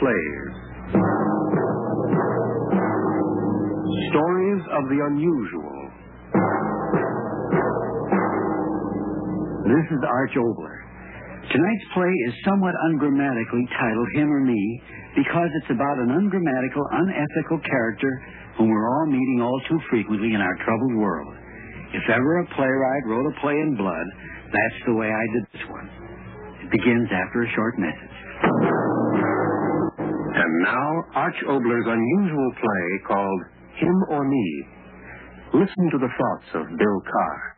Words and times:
plays. 0.00 0.52
Stories 4.10 4.62
of 4.72 4.82
the 4.88 4.98
unusual. 5.12 5.76
This 9.68 9.86
is 9.92 10.00
Arch 10.08 10.34
Oboler. 10.40 10.78
Tonight's 11.52 11.86
play 11.92 12.12
is 12.26 12.34
somewhat 12.48 12.74
ungrammatically 12.90 13.66
titled 13.76 14.08
Him 14.16 14.32
or 14.32 14.40
Me 14.40 14.82
because 15.16 15.50
it's 15.62 15.70
about 15.76 15.98
an 16.00 16.10
ungrammatical, 16.16 16.84
unethical 16.90 17.60
character 17.68 18.12
whom 18.56 18.70
we're 18.70 18.88
all 18.88 19.06
meeting 19.06 19.40
all 19.42 19.60
too 19.68 19.78
frequently 19.90 20.32
in 20.32 20.40
our 20.40 20.56
troubled 20.64 20.96
world. 20.96 21.34
If 21.92 22.08
ever 22.08 22.38
a 22.40 22.46
playwright 22.56 23.04
wrote 23.06 23.26
a 23.26 23.40
play 23.40 23.54
in 23.54 23.76
blood, 23.76 24.06
that's 24.48 24.80
the 24.86 24.94
way 24.94 25.10
I 25.10 25.24
did 25.34 25.44
this 25.52 25.66
one. 25.68 25.88
It 26.64 26.70
begins 26.70 27.08
after 27.10 27.42
a 27.42 27.50
short 27.54 27.78
message. 27.78 28.09
And 30.32 30.62
now, 30.62 30.90
Arch 31.14 31.36
Oboler's 31.48 31.86
unusual 31.86 32.50
play 32.60 32.88
called 33.06 33.42
Him 33.76 33.96
or 34.10 34.24
Me. 34.28 34.64
Listen 35.54 35.90
to 35.90 35.98
the 35.98 36.08
thoughts 36.08 36.48
of 36.54 36.78
Bill 36.78 37.00
Carr. 37.10 37.56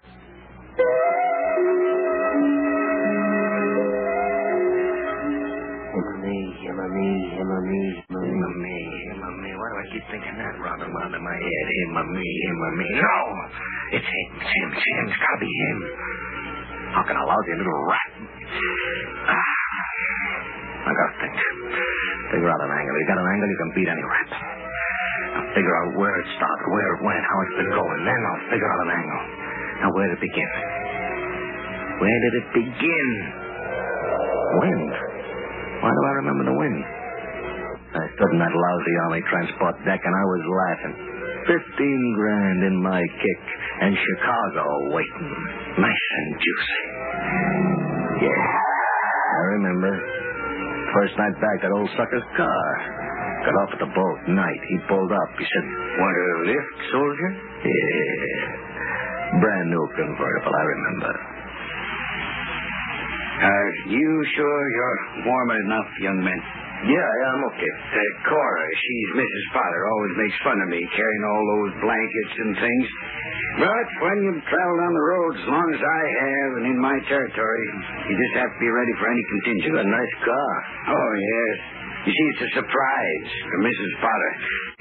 Him 5.92 6.04
or 6.08 6.16
me, 6.24 6.38
him 6.64 6.76
or 6.80 6.88
me, 6.88 7.10
him 7.36 7.48
or 7.52 7.62
me, 7.68 7.82
him 8.08 8.16
or 8.16 8.54
me, 8.56 8.76
him 9.12 9.20
or 9.20 9.34
me. 9.44 9.50
Why 9.52 9.68
do 9.68 9.76
I 9.76 9.86
keep 9.92 10.04
thinking 10.08 10.36
that 10.40 10.56
round 10.64 10.80
and 10.80 10.92
round 10.96 11.12
in 11.12 11.20
my 11.20 11.36
head? 11.36 11.66
Him 11.68 11.92
or 12.00 12.06
me, 12.08 12.24
him 12.24 12.56
or 12.56 12.72
me. 12.80 12.88
No! 12.96 13.18
It's 14.00 14.08
him, 14.08 14.28
it's 14.40 14.48
him, 14.48 14.68
it's 14.72 14.80
him. 14.80 15.04
It's 15.12 15.20
gotta 15.20 15.40
be 15.44 15.52
him. 15.52 15.78
How 16.96 17.02
can 17.04 17.16
a 17.20 17.24
lousy 17.28 17.54
little 17.60 17.82
rat? 17.84 18.10
Ah, 19.28 20.88
I 20.88 20.90
gotta 20.96 21.14
think. 21.20 21.51
Figure 22.42 22.58
out 22.58 22.66
an 22.66 22.74
angle. 22.74 22.94
You 22.98 23.06
got 23.06 23.20
an 23.22 23.28
angle, 23.38 23.48
you 23.54 23.58
can 23.62 23.70
beat 23.70 23.86
any 23.86 24.02
rap. 24.02 24.30
I'll 24.34 25.50
figure 25.54 25.76
out 25.78 25.94
where 25.94 26.10
it 26.10 26.26
started, 26.34 26.66
where 26.74 26.88
it 26.90 27.00
went, 27.06 27.22
how 27.22 27.38
it's 27.46 27.54
been 27.54 27.70
going. 27.70 28.00
Then 28.02 28.18
I'll 28.18 28.44
figure 28.50 28.66
out 28.66 28.80
an 28.82 28.90
angle. 28.98 29.22
Now, 29.78 29.90
where 29.94 30.10
did 30.10 30.18
it 30.18 30.22
begin? 30.26 30.50
Where 32.02 32.18
did 32.18 32.34
it 32.42 32.46
begin? 32.50 33.08
Wind. 34.58 34.90
Why 35.86 35.90
do 35.94 36.02
I 36.02 36.12
remember 36.18 36.50
the 36.50 36.56
wind? 36.58 36.82
I 37.94 38.10
stood 38.10 38.30
in 38.34 38.42
that 38.42 38.50
lousy 38.50 38.94
army 39.06 39.22
transport 39.30 39.78
deck 39.86 40.02
and 40.02 40.10
I 40.18 40.24
was 40.26 40.42
laughing. 40.42 40.94
Fifteen 41.46 42.02
grand 42.18 42.66
in 42.66 42.74
my 42.82 43.06
kick 43.22 43.42
and 43.86 43.94
Chicago 43.94 44.66
waiting. 44.90 45.30
Nice 45.78 46.06
and 46.10 46.28
juicy. 46.42 46.82
Yeah, 48.26 48.42
I 49.30 49.42
remember. 49.62 50.21
First 50.92 51.14
night 51.16 51.36
back, 51.40 51.56
that 51.64 51.72
old 51.72 51.88
sucker's 51.96 52.28
car. 52.36 52.68
Got 53.48 53.54
off 53.64 53.70
at 53.74 53.80
the 53.80 53.90
boat. 53.90 54.18
Night. 54.28 54.60
He 54.68 54.76
pulled 54.86 55.10
up. 55.10 55.30
He 55.40 55.46
said, 55.48 55.66
Want 55.98 56.14
a 56.14 56.28
lift, 56.52 56.76
soldier? 56.92 57.30
Yeah. 57.64 59.40
Brand 59.40 59.68
new 59.72 59.84
convertible, 59.96 60.52
I 60.52 60.64
remember. 60.68 61.12
Are 63.32 63.68
you 63.88 64.10
sure 64.36 64.60
you're 64.76 64.98
warm 65.24 65.50
enough, 65.64 65.88
young 66.04 66.20
man? 66.20 66.40
Yeah, 66.82 66.98
yeah, 66.98 67.28
I'm 67.32 67.44
okay. 67.54 67.72
Uh, 67.94 68.28
Cora, 68.28 68.66
she's 68.74 69.10
Mrs. 69.14 69.44
Potter, 69.54 69.82
always 69.86 70.14
makes 70.18 70.36
fun 70.42 70.58
of 70.58 70.68
me 70.68 70.82
carrying 70.90 71.24
all 71.30 71.42
those 71.46 71.72
blankets 71.78 72.34
and 72.42 72.52
things. 72.58 72.86
But 73.62 73.86
when 74.02 74.16
you 74.26 74.32
travel 74.42 74.76
down 74.82 74.92
the 74.92 75.06
road 75.14 75.32
as 75.38 75.46
long 75.46 75.68
as 75.70 75.78
I 75.78 76.02
have 76.10 76.50
and 76.58 76.64
in 76.74 76.78
my 76.82 76.96
territory, 77.06 77.66
you 78.10 78.14
just 78.18 78.34
have 78.42 78.50
to 78.50 78.60
be 78.60 78.66
ready 78.66 78.94
for 78.98 79.06
any 79.06 79.24
contingency. 79.30 79.78
A 79.78 79.86
nice 79.94 80.14
car. 80.26 80.52
Oh, 80.90 81.10
yes. 81.14 81.56
You 82.02 82.12
see, 82.18 82.26
it's 82.34 82.44
a 82.50 82.52
surprise 82.58 83.28
for 83.46 83.58
Mrs. 83.62 83.92
Potter. 84.02 84.32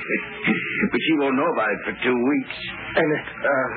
but 0.89 0.99
she 1.05 1.13
won't 1.21 1.37
know 1.37 1.49
about 1.53 1.69
it 1.69 1.81
for 1.85 1.93
two 2.01 2.17
weeks. 2.17 2.57
And, 2.97 3.09
uh, 3.13 3.67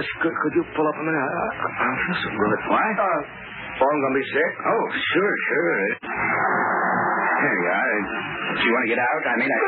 Liz, 0.00 0.08
could, 0.24 0.32
could 0.32 0.54
you 0.56 0.64
pull 0.72 0.86
up 0.88 0.96
a 0.96 1.04
minute? 1.04 1.20
I, 1.20 1.44
I, 1.60 1.68
I 1.76 1.92
feel 2.08 2.18
so 2.24 2.30
good. 2.32 2.60
What? 2.72 2.96
Uh, 2.96 3.20
oh, 3.80 3.92
going 3.92 4.14
to 4.14 4.18
be 4.20 4.26
sick. 4.32 4.52
Oh, 4.64 4.84
sure, 4.96 5.34
sure. 5.48 5.80
You 7.36 7.60
are. 7.68 8.00
Do 8.56 8.62
you 8.64 8.72
want 8.72 8.84
to 8.88 8.90
get 8.90 9.00
out? 9.00 9.22
I 9.26 9.34
mean, 9.36 9.50
I... 9.52 9.58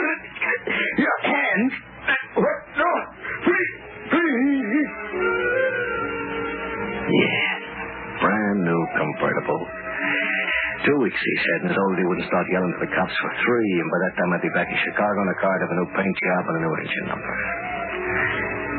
Your 0.98 1.18
hand? 1.28 1.70
What? 2.40 2.58
No. 2.78 2.90
Please. 3.44 3.72
Please. 4.08 4.88
Yeah. 7.08 7.52
Brand 8.24 8.58
new 8.64 8.80
convertible. 8.96 9.62
Two 10.86 10.98
weeks, 11.02 11.18
he 11.20 11.34
said, 11.42 11.68
and 11.68 11.74
told 11.74 11.98
he 11.98 12.06
wouldn't 12.06 12.28
start 12.30 12.46
yelling 12.48 12.72
for 12.78 12.86
the 12.86 12.92
cops 12.94 13.12
for 13.18 13.30
three, 13.44 13.72
and 13.82 13.88
by 13.90 13.98
that 14.08 14.14
time 14.14 14.30
I'd 14.32 14.46
be 14.46 14.54
back 14.54 14.70
in 14.70 14.78
Chicago 14.88 15.18
in 15.26 15.28
a 15.28 15.38
car 15.42 15.54
to 15.58 15.62
have 15.66 15.74
a 15.74 15.78
new 15.84 15.88
paint 15.90 16.16
job 16.22 16.42
and 16.48 16.54
a 16.54 16.62
new 16.64 16.74
engine 16.78 17.06
number. 17.12 17.34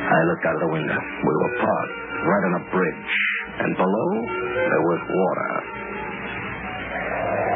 I 0.09 0.19
looked 0.31 0.45
out 0.47 0.55
of 0.57 0.63
the 0.63 0.73
window. 0.73 0.95
We 0.97 1.33
were 1.43 1.53
parked 1.59 1.97
right 2.23 2.43
on 2.49 2.53
a 2.55 2.63
bridge, 2.71 3.13
and 3.59 3.71
below 3.75 4.09
there 4.55 4.83
was 4.87 5.01
water. 5.09 5.51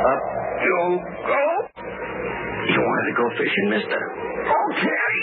Up 0.03 0.21
you 0.63 0.79
go. 1.27 1.43
You 2.63 2.79
wanted 2.79 3.05
to 3.07 3.15
go 3.19 3.25
fishing, 3.39 3.67
mister? 3.71 4.01
Okay. 4.43 5.13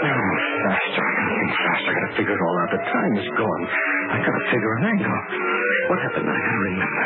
Oh, 0.00 0.30
faster. 0.64 1.04
I 1.04 1.12
gotta 1.12 1.34
think 1.36 1.52
faster. 1.60 1.90
I 1.90 1.94
gotta 1.94 2.12
figure 2.16 2.34
it 2.36 2.40
all 2.40 2.56
out. 2.60 2.70
The 2.72 2.82
time 2.84 3.12
is 3.20 3.28
gone. 3.36 3.64
I 4.10 4.16
gotta 4.24 4.44
figure 4.52 4.72
an 4.80 4.84
angle. 4.96 5.20
What 5.88 5.98
happened? 6.00 6.28
I 6.28 6.36
gotta 6.36 6.62
remember. 6.68 7.04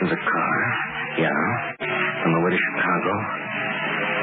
There's 0.00 0.14
a 0.14 0.22
car. 0.22 0.56
Yeah. 1.18 2.26
On 2.26 2.30
the 2.34 2.40
way 2.46 2.50
to 2.50 2.58
Chicago. 2.58 3.12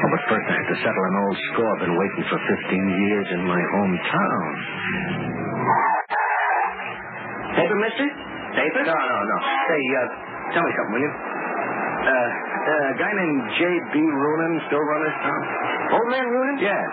Oh, 0.04 0.08
but 0.12 0.22
first 0.28 0.46
I 0.52 0.54
have 0.60 0.68
to 0.68 0.78
settle 0.84 1.04
an 1.08 1.16
old 1.24 1.38
score. 1.52 1.70
I've 1.72 1.82
been 1.88 1.96
waiting 1.96 2.24
for 2.28 2.36
15 2.36 3.08
years 3.08 3.26
in 3.32 3.40
my 3.48 3.62
hometown. 3.72 4.44
Paper, 7.56 7.78
mister? 7.80 8.06
Paper? 8.52 8.80
No, 8.84 8.92
no, 8.98 9.16
no. 9.24 9.36
Say, 9.64 9.80
uh, 9.80 10.00
tell 10.52 10.64
me 10.66 10.72
something, 10.76 10.92
will 10.92 11.04
you? 11.08 11.12
Uh, 11.14 12.12
uh, 12.12 12.92
a 12.92 12.96
guy 13.00 13.12
named 13.16 13.40
J.B. 13.56 13.94
Roonan 13.96 14.52
still 14.68 14.84
run 14.84 15.00
this 15.08 15.18
town? 15.24 15.42
Old 15.96 16.08
man 16.12 16.26
Reuben? 16.28 16.56
Yeah. 16.60 16.84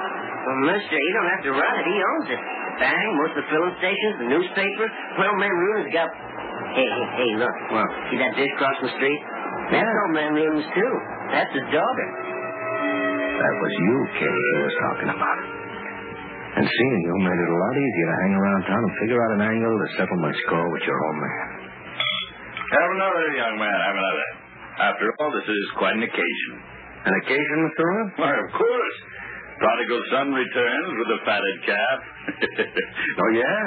Well, 0.48 0.60
mister, 0.72 0.96
he 0.96 1.10
don't 1.20 1.30
have 1.36 1.44
to 1.46 1.52
run 1.52 1.74
it. 1.84 1.86
He 1.92 1.98
owns 2.00 2.28
it. 2.32 2.42
The 2.42 2.88
bank, 2.88 3.08
most 3.20 3.34
of 3.36 3.40
the 3.44 3.48
filling 3.52 3.76
stations, 3.84 4.14
the 4.24 4.30
newspaper. 4.32 4.86
Well, 5.20 5.36
man 5.36 5.52
Reuben's 5.52 5.92
got... 5.92 6.08
Hey, 6.80 6.88
hey, 6.88 7.06
hey, 7.20 7.32
look. 7.36 7.56
What? 7.76 7.88
See 8.08 8.18
that 8.24 8.34
dish 8.40 8.54
crossing 8.56 8.88
the 8.88 8.94
street? 8.96 9.22
That's 9.76 9.84
Yeah. 9.84 10.02
old 10.08 10.14
man 10.16 10.32
Reuben's, 10.32 10.70
too. 10.72 10.94
That's 11.36 11.52
his 11.52 11.68
daughter. 11.76 12.08
That 13.42 13.56
was 13.58 13.74
you, 13.74 13.96
Kay, 14.22 14.38
he 14.38 14.58
was 14.62 14.76
talking 14.86 15.10
about. 15.18 15.40
And 16.52 16.66
seeing 16.68 17.00
you 17.02 17.16
made 17.26 17.40
it 17.42 17.50
a 17.50 17.58
lot 17.58 17.74
easier 17.74 18.08
to 18.12 18.18
hang 18.22 18.34
around 18.38 18.62
town 18.70 18.82
and 18.86 18.94
figure 19.02 19.18
out 19.18 19.32
an 19.40 19.44
angle 19.50 19.76
to 19.82 19.88
settle 19.98 20.20
my 20.22 20.34
score 20.46 20.68
with 20.70 20.84
your 20.86 21.00
old 21.00 21.18
man. 21.18 21.48
Have 22.70 22.90
another, 23.02 23.26
young 23.34 23.56
man. 23.58 23.78
Have 23.82 23.98
another. 23.98 24.28
After 24.94 25.06
all, 25.18 25.32
this 25.34 25.48
is 25.50 25.64
quite 25.82 25.96
an 25.98 26.06
occasion. 26.06 26.54
An 27.02 27.14
occasion, 27.18 27.58
Mr. 27.66 27.82
Rowan? 27.82 28.08
Why, 28.22 28.34
of 28.46 28.50
course. 28.54 28.98
Prodigal 29.58 30.02
son 30.14 30.28
returns 30.38 30.92
with 31.02 31.10
a 31.18 31.20
fatted 31.26 31.58
calf. 31.66 32.00
Oh, 33.22 33.30
yeah. 33.34 33.64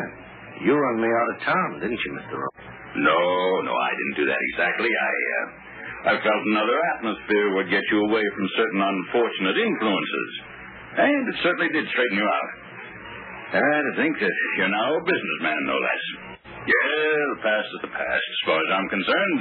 You 0.63 0.73
run 0.79 0.97
me 1.03 1.09
out 1.11 1.29
of 1.35 1.39
town, 1.43 1.69
didn't 1.83 1.99
you, 1.99 2.13
Mr. 2.15 2.39
Rowan? 2.39 2.55
no, 2.95 3.19
no, 3.67 3.75
I 3.75 3.91
didn't 3.91 4.17
do 4.23 4.27
that 4.31 4.39
exactly. 4.55 4.87
I, 4.87 5.13
uh, 5.35 5.64
I 6.05 6.13
felt 6.21 6.43
another 6.53 6.79
atmosphere 6.97 7.57
would 7.57 7.73
get 7.73 7.81
you 7.89 7.99
away 8.05 8.21
from 8.37 8.57
certain 8.61 8.83
unfortunate 8.85 9.57
influences. 9.57 10.31
And 11.01 11.23
it 11.33 11.37
certainly 11.41 11.73
did 11.73 11.89
straighten 11.89 12.21
you 12.21 12.29
out. 12.29 12.51
And 13.57 13.83
to 13.89 13.93
think 13.97 14.13
that 14.21 14.35
you're 14.61 14.69
now 14.69 15.01
a 15.01 15.03
businessman, 15.03 15.61
no 15.65 15.79
less. 15.81 16.05
Yeah, 16.69 17.17
the 17.33 17.41
past 17.41 17.69
is 17.73 17.81
the 17.89 17.95
past, 17.97 18.27
as 18.37 18.41
far 18.45 18.59
as 18.61 18.69
I'm 18.77 18.89
concerned. 18.93 19.41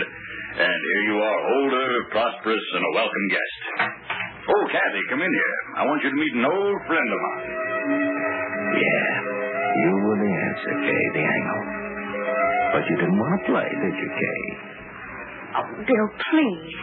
And 0.64 0.80
here 0.88 1.04
you 1.12 1.18
are, 1.20 1.40
older, 1.52 1.88
prosperous, 2.16 2.66
and 2.80 2.84
a 2.84 2.92
welcome 2.96 3.28
guest. 3.28 3.60
Oh, 4.48 4.64
Kathy, 4.72 5.04
come 5.12 5.20
in 5.20 5.34
here. 5.36 5.56
I 5.76 5.84
want 5.84 6.00
you 6.04 6.12
to 6.16 6.20
meet 6.20 6.34
an 6.36 6.46
old 6.48 6.80
friend 6.88 7.10
of 7.12 7.20
mine. 7.28 7.48
Yeah. 8.80 9.08
You 9.84 9.94
were 10.00 10.20
the 10.20 10.32
answer, 10.32 10.74
Kay, 10.80 11.04
the 11.12 11.26
angle. 11.28 11.64
But 12.72 12.84
you 12.88 12.96
didn't 13.04 13.20
want 13.20 13.34
to 13.36 13.42
play, 13.52 13.68
did 13.68 13.96
you, 14.00 14.10
Kay? 14.16 14.73
Oh, 15.56 15.68
Bill, 15.86 16.08
please. 16.32 16.74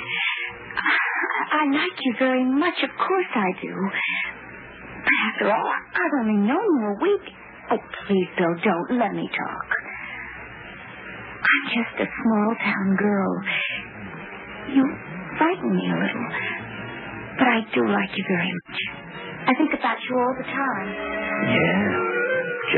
I, 1.51 1.67
like 1.67 1.99
you 2.01 2.15
very 2.19 2.45
much. 2.45 2.75
Of 2.83 2.91
course 2.97 3.33
I 3.35 3.51
do. 3.61 3.75
But 5.03 5.17
after 5.29 5.51
all, 5.51 5.69
I've 5.69 6.15
only 6.23 6.39
known 6.47 6.69
you 6.79 6.87
a 6.87 6.99
week. 7.03 7.27
Oh, 7.73 7.79
please, 8.07 8.29
Bill, 8.39 8.55
don't 8.63 8.99
let 8.99 9.13
me 9.13 9.29
talk. 9.29 9.69
I'm 11.41 11.65
just 11.75 11.95
a 12.01 12.09
small 12.23 12.55
town 12.63 12.97
girl. 12.97 13.33
You 14.75 14.85
frighten 15.39 15.75
me 15.75 15.85
a 15.91 15.97
little. 15.99 16.29
But 17.39 17.49
I 17.49 17.61
do 17.75 17.83
like 17.89 18.11
you 18.15 18.25
very 18.29 18.53
much. 18.53 18.79
I 19.49 19.53
think 19.59 19.73
about 19.75 19.99
you 20.09 20.15
all 20.19 20.35
the 20.39 20.45
time. 20.45 20.89
Yeah. 21.51 22.11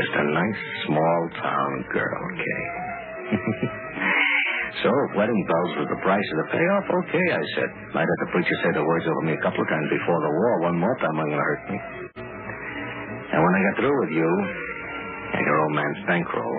Just 0.01 0.13
a 0.17 0.23
nice 0.33 0.61
small 0.87 1.29
town 1.41 1.85
girl, 1.93 2.23
Kay. 2.39 3.67
So, 4.81 4.89
if 4.89 5.09
wedding 5.13 5.41
bells 5.45 5.85
was 5.85 5.87
the 5.93 6.01
price 6.01 6.27
of 6.33 6.37
the 6.41 6.49
payoff, 6.49 6.85
okay, 7.05 7.25
I 7.29 7.43
said. 7.53 7.69
Might 7.93 8.09
have 8.09 8.21
the 8.25 8.31
preacher 8.33 8.55
say 8.65 8.71
the 8.73 8.81
words 8.81 9.05
over 9.05 9.21
me 9.29 9.37
a 9.37 9.43
couple 9.45 9.61
of 9.61 9.69
times 9.69 9.85
before 9.85 10.17
the 10.17 10.33
war. 10.33 10.51
One 10.65 10.77
more 10.81 10.97
time 10.97 11.13
I'm 11.13 11.29
going 11.29 11.37
to 11.37 11.45
hurt 11.45 11.63
me. 11.69 11.77
And 12.17 13.39
when 13.41 13.53
I 13.53 13.61
got 13.69 13.75
through 13.77 13.97
with 14.01 14.13
you 14.17 14.25
and 14.25 15.41
your 15.45 15.57
old 15.61 15.73
man's 15.77 16.01
bankroll, 16.09 16.57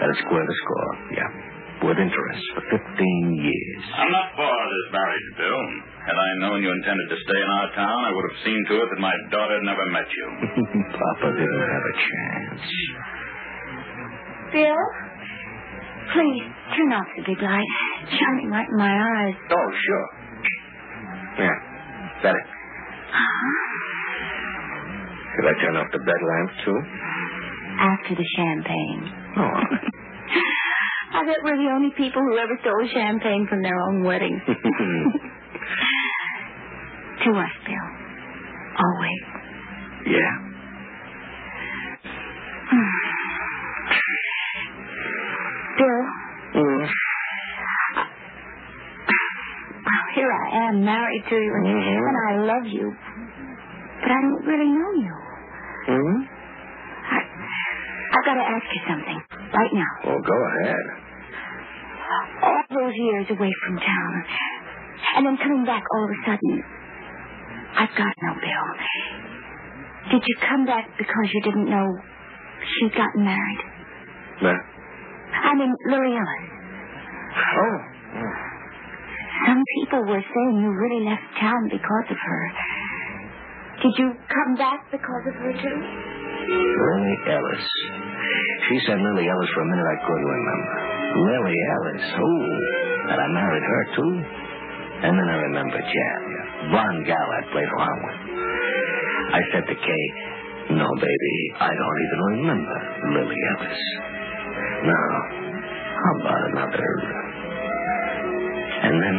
that'll 0.00 0.20
square 0.24 0.48
the 0.48 0.56
score. 0.64 0.90
Yeah. 1.12 1.30
With 1.84 2.00
interest 2.00 2.44
for 2.56 2.64
15 2.72 2.80
years. 3.36 3.82
I'm 4.00 4.08
not 4.08 4.32
for 4.32 4.48
this 4.48 4.86
marriage, 4.96 5.28
Bill. 5.36 5.60
Had 6.08 6.16
I 6.16 6.28
known 6.40 6.64
you 6.64 6.72
intended 6.72 7.08
to 7.12 7.18
stay 7.20 7.36
in 7.36 7.50
our 7.52 7.68
town, 7.76 7.98
I 8.08 8.10
would 8.16 8.26
have 8.32 8.40
seen 8.48 8.60
to 8.72 8.74
it 8.80 8.88
that 8.96 9.00
my 9.04 9.12
daughter 9.28 9.60
never 9.60 9.84
met 9.92 10.08
you. 10.08 10.26
Papa 10.96 11.28
didn't 11.36 11.68
have 11.68 11.84
a 11.84 11.94
chance. 12.00 12.64
Bill, 14.56 14.84
please 16.16 16.53
turn 16.72 16.92
off 16.96 17.06
the 17.16 17.22
big 17.26 17.40
light. 17.42 17.66
Shining 18.08 18.50
right 18.50 18.68
in 18.68 18.76
my 18.76 18.92
eyes. 18.94 19.34
Oh, 19.50 19.70
sure. 19.72 20.08
Yeah. 21.38 21.58
Better. 22.22 22.44
Should 25.34 25.46
I 25.50 25.54
turn 25.60 25.76
off 25.76 25.88
the 25.92 25.98
bed 25.98 26.22
lamp, 26.22 26.50
too? 26.64 26.78
After 27.80 28.14
the 28.14 28.24
champagne. 28.36 29.12
Oh. 29.36 29.50
I 31.14 31.24
bet 31.26 31.36
we're 31.42 31.56
the 31.56 31.70
only 31.74 31.90
people 31.96 32.22
who 32.22 32.38
ever 32.38 32.56
stole 32.60 32.86
champagne 32.92 33.46
from 33.48 33.62
their 33.62 33.76
own 33.88 34.02
wedding. 34.04 34.40
to 34.46 34.52
us, 37.30 37.52
Bill. 37.66 37.88
Always. 38.78 39.22
yeah. 40.06 40.38
Hmm. 42.70 42.90
Bill, 45.78 46.02
Mm. 46.54 46.86
here 50.14 50.30
I 50.30 50.68
am, 50.70 50.84
married 50.84 51.24
to 51.28 51.34
you, 51.34 51.52
and, 51.58 51.66
Mhm. 51.66 51.98
and 52.06 52.16
I 52.30 52.32
love 52.46 52.66
you. 52.66 52.94
But 54.00 54.10
I 54.10 54.20
don't 54.22 54.44
really 54.46 54.70
know 54.70 54.92
you. 54.92 55.14
Hmm? 55.90 56.22
I, 57.10 57.18
I've 58.14 58.24
got 58.24 58.34
to 58.34 58.46
ask 58.46 58.66
you 58.72 58.80
something 58.88 59.18
right 59.52 59.72
now. 59.74 59.90
Well, 60.06 60.20
go 60.22 60.36
ahead. 60.62 60.86
All 62.42 62.62
those 62.70 62.94
years 62.94 63.26
away 63.30 63.50
from 63.66 63.78
town, 63.78 64.24
and 65.16 65.26
then 65.26 65.36
coming 65.38 65.64
back 65.64 65.82
all 65.94 66.04
of 66.04 66.10
a 66.10 66.20
sudden, 66.24 66.62
I've 67.76 67.94
got 67.98 68.14
to 68.14 68.26
know, 68.26 68.34
Bill. 68.38 68.66
Did 70.12 70.22
you 70.26 70.36
come 70.48 70.64
back 70.66 70.86
because 70.96 71.26
you 71.34 71.40
didn't 71.42 71.68
know 71.68 71.98
she'd 72.62 72.94
gotten 72.94 73.24
married? 73.24 73.60
Nah. 74.42 74.73
I 75.42 75.54
mean, 75.58 75.72
Lily 75.90 76.12
Ellis. 76.14 76.44
Oh. 77.34 77.76
Some 79.46 79.62
people 79.76 80.00
were 80.06 80.22
saying 80.22 80.52
you 80.62 80.70
really 80.70 81.04
left 81.04 81.26
town 81.40 81.68
because 81.68 82.06
of 82.10 82.16
her. 82.16 82.42
Did 83.82 83.92
you 83.98 84.08
come 84.30 84.54
back 84.56 84.86
because 84.90 85.24
of 85.28 85.34
her, 85.34 85.52
too? 85.52 85.78
Lily 86.46 87.16
Ellis. 87.28 87.66
She 88.68 88.80
said 88.86 88.96
Lily 88.96 89.28
Ellis 89.28 89.50
for 89.52 89.62
a 89.62 89.68
minute 89.68 89.84
I 89.84 89.98
couldn't 90.06 90.30
remember. 90.30 90.74
Lily 91.28 91.58
Ellis. 91.58 92.04
Ooh. 92.16 93.10
And 93.12 93.18
I 93.20 93.28
married 93.34 93.66
her, 93.66 93.82
too. 93.96 94.12
And 95.04 95.12
then 95.18 95.28
I 95.28 95.36
remembered 95.52 95.84
Jan. 95.84 96.22
Blonde 96.70 97.04
gal 97.04 97.28
I 97.28 97.40
played 97.52 97.68
around 97.68 98.00
with. 98.06 98.18
I 99.34 99.40
said 99.52 99.64
to 99.68 99.74
Kay, 99.74 100.04
no, 100.70 100.88
baby, 100.96 101.36
I 101.60 101.68
don't 101.68 101.98
even 102.06 102.20
remember 102.40 102.78
Lily 103.12 103.36
Ellis. 103.52 103.82
Now, 104.84 105.08
how 105.96 106.12
about 106.20 106.40
another? 106.52 106.88
And 108.84 108.94
then 109.02 109.16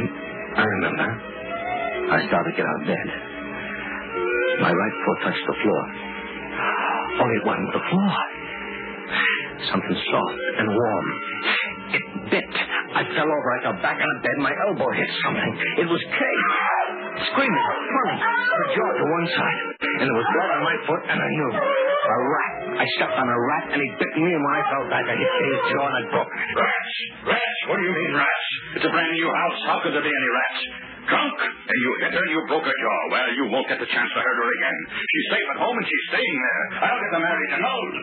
I 0.56 0.64
remember. 0.64 1.08
I 2.06 2.18
started 2.30 2.52
to 2.52 2.56
get 2.56 2.66
out 2.66 2.82
of 2.82 2.86
bed. 2.86 3.08
My 4.62 4.72
right 4.72 4.96
foot 5.06 5.18
touched 5.26 5.46
the 5.48 5.58
floor. 5.58 5.82
Oh, 7.18 7.30
it 7.34 7.44
wasn't 7.46 7.72
the 7.74 7.84
floor. 7.90 8.12
Something 9.74 9.98
soft 10.12 10.40
and 10.62 10.68
warm. 10.70 11.08
It 11.98 12.06
bit. 12.30 12.52
I 12.94 13.02
fell 13.18 13.26
over. 13.26 13.48
I 13.58 13.60
fell 13.64 13.78
back 13.82 13.98
on 13.98 14.10
the 14.16 14.22
bed. 14.22 14.38
My 14.38 14.54
elbow 14.70 14.92
hit 14.94 15.10
something. 15.26 15.54
It 15.82 15.88
was 15.90 16.02
Kay. 16.14 16.38
Screaming, 17.32 17.58
running, 17.58 18.22
her 18.22 18.66
jaw 18.76 18.90
to 18.92 19.06
one 19.08 19.28
side. 19.34 19.60
And 19.82 20.06
there 20.06 20.18
was 20.20 20.28
blood 20.36 20.52
on 20.52 20.62
my 20.62 20.78
foot, 20.86 21.04
and 21.10 21.20
I 21.20 21.30
knew. 21.32 21.52
A 21.56 22.16
rat. 22.22 22.55
I 22.76 22.86
stepped 23.00 23.16
on 23.16 23.28
a 23.28 23.40
rat, 23.40 23.66
and 23.72 23.80
he 23.80 23.88
bit 23.96 24.14
me, 24.20 24.30
and 24.36 24.44
when 24.44 24.56
I 24.60 24.64
fell 24.68 24.86
back, 24.92 25.06
I 25.08 25.16
hit 25.16 25.32
his 25.32 25.62
jaw, 25.72 25.86
and 25.88 25.96
I 25.96 26.04
broke 26.12 26.28
it. 26.28 26.40
Rats! 26.60 26.94
Rats! 27.24 27.60
What 27.72 27.80
do 27.80 27.84
you 27.88 27.96
mean, 27.96 28.12
rats? 28.20 28.48
It's 28.76 28.86
a 28.86 28.92
brand 28.92 29.12
new 29.16 29.30
house. 29.32 29.60
How 29.72 29.78
could 29.80 29.94
there 29.96 30.04
be 30.04 30.12
any 30.12 30.32
rats? 30.36 30.60
Drunk, 31.06 31.38
and 31.40 31.78
you 31.80 31.90
hit 32.02 32.12
her 32.18 32.24
and 32.26 32.34
you 32.34 32.42
broke 32.50 32.66
her 32.66 32.78
jaw. 32.82 33.00
Well, 33.14 33.30
you 33.38 33.44
won't 33.54 33.68
get 33.70 33.80
the 33.80 33.88
chance 33.88 34.10
to 34.12 34.20
hurt 34.20 34.38
her 34.42 34.50
again. 34.60 34.78
She's 34.92 35.28
safe 35.32 35.48
at 35.56 35.60
home, 35.62 35.76
and 35.78 35.86
she's 35.88 36.06
staying 36.12 36.38
there. 36.42 36.64
I'll 36.82 37.00
get 37.00 37.12
them 37.14 37.24
married 37.24 37.52
and 37.56 37.64
old. 37.64 37.96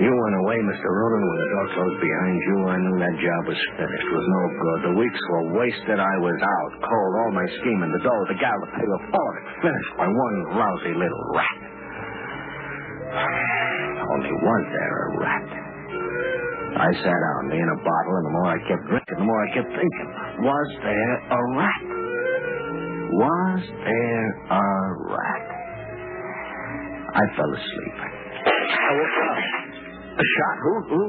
You 0.00 0.12
went 0.14 0.36
away, 0.46 0.58
Mr. 0.64 0.86
Roden, 0.86 1.22
with 1.26 1.38
the 1.42 1.48
door 1.50 1.66
closed 1.74 2.00
behind 2.00 2.38
you. 2.46 2.56
I 2.70 2.76
knew 2.78 2.96
that 3.04 3.16
job 3.20 3.42
was 3.50 3.60
finished. 3.74 4.06
It 4.06 4.14
was 4.14 4.28
no 4.30 4.42
good. 4.54 4.78
The 4.86 4.94
weeks 5.02 5.22
were 5.34 5.46
wasted. 5.60 5.98
I 5.98 6.16
was 6.22 6.38
out, 6.38 6.72
cold. 6.78 7.12
All 7.20 7.32
my 7.34 7.44
scheming, 7.58 7.90
the 7.90 8.02
dough, 8.06 8.24
the 8.30 8.38
gal, 8.38 8.54
the 8.64 8.70
pay, 8.80 8.86
all 8.86 9.32
it 9.34 9.44
finished 9.66 9.92
by 9.98 10.08
one 10.08 10.36
lousy 10.56 10.94
little 10.94 11.24
rat. 11.34 11.58
Only 14.10 14.32
was 14.32 14.64
there 14.74 14.96
a 15.06 15.10
rat. 15.22 15.48
I 16.70 16.88
sat 17.02 17.14
down, 17.14 17.48
me 17.50 17.58
and 17.58 17.72
a 17.74 17.80
bottle, 17.82 18.14
and 18.16 18.26
the 18.26 18.34
more 18.34 18.48
I 18.50 18.58
kept 18.66 18.84
drinking, 18.86 19.18
the 19.18 19.26
more 19.26 19.40
I 19.42 19.48
kept 19.54 19.70
thinking, 19.70 20.08
was 20.42 20.68
there 20.82 21.14
a 21.30 21.40
rat? 21.58 21.82
Was 23.10 23.62
there 23.86 24.28
a 24.50 24.66
rat? 25.14 25.46
I 27.10 27.24
fell 27.34 27.52
asleep. 27.54 27.96
I 28.00 28.90
woke 28.94 29.18
up. 29.30 29.38
A 30.14 30.24
shot? 30.24 30.56
Who? 30.62 30.74
Who? 30.94 31.02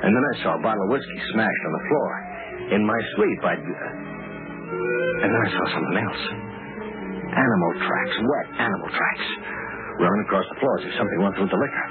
And 0.00 0.10
then 0.16 0.24
I 0.24 0.34
saw 0.42 0.50
a 0.56 0.62
bottle 0.62 0.84
of 0.84 0.90
whiskey 0.92 1.20
smashed 1.32 1.62
on 1.66 1.72
the 1.72 1.84
floor. 1.88 2.10
In 2.72 2.82
my 2.84 3.00
sleep, 3.16 3.40
I'd. 3.44 3.64
Uh... 3.64 4.08
And 5.24 5.28
then 5.28 5.42
I 5.44 5.50
saw 5.50 5.64
something 5.72 5.98
else. 5.98 6.22
Animal 7.28 7.72
tracks, 7.84 8.16
wet 8.16 8.46
animal 8.64 8.88
tracks, 8.96 9.26
running 9.98 10.22
across 10.30 10.46
the 10.48 10.58
floor 10.62 10.72
as 10.80 10.82
if 10.86 10.92
something 10.96 11.18
went 11.22 11.34
through 11.36 11.50
the 11.50 11.60
liquor. 11.60 11.86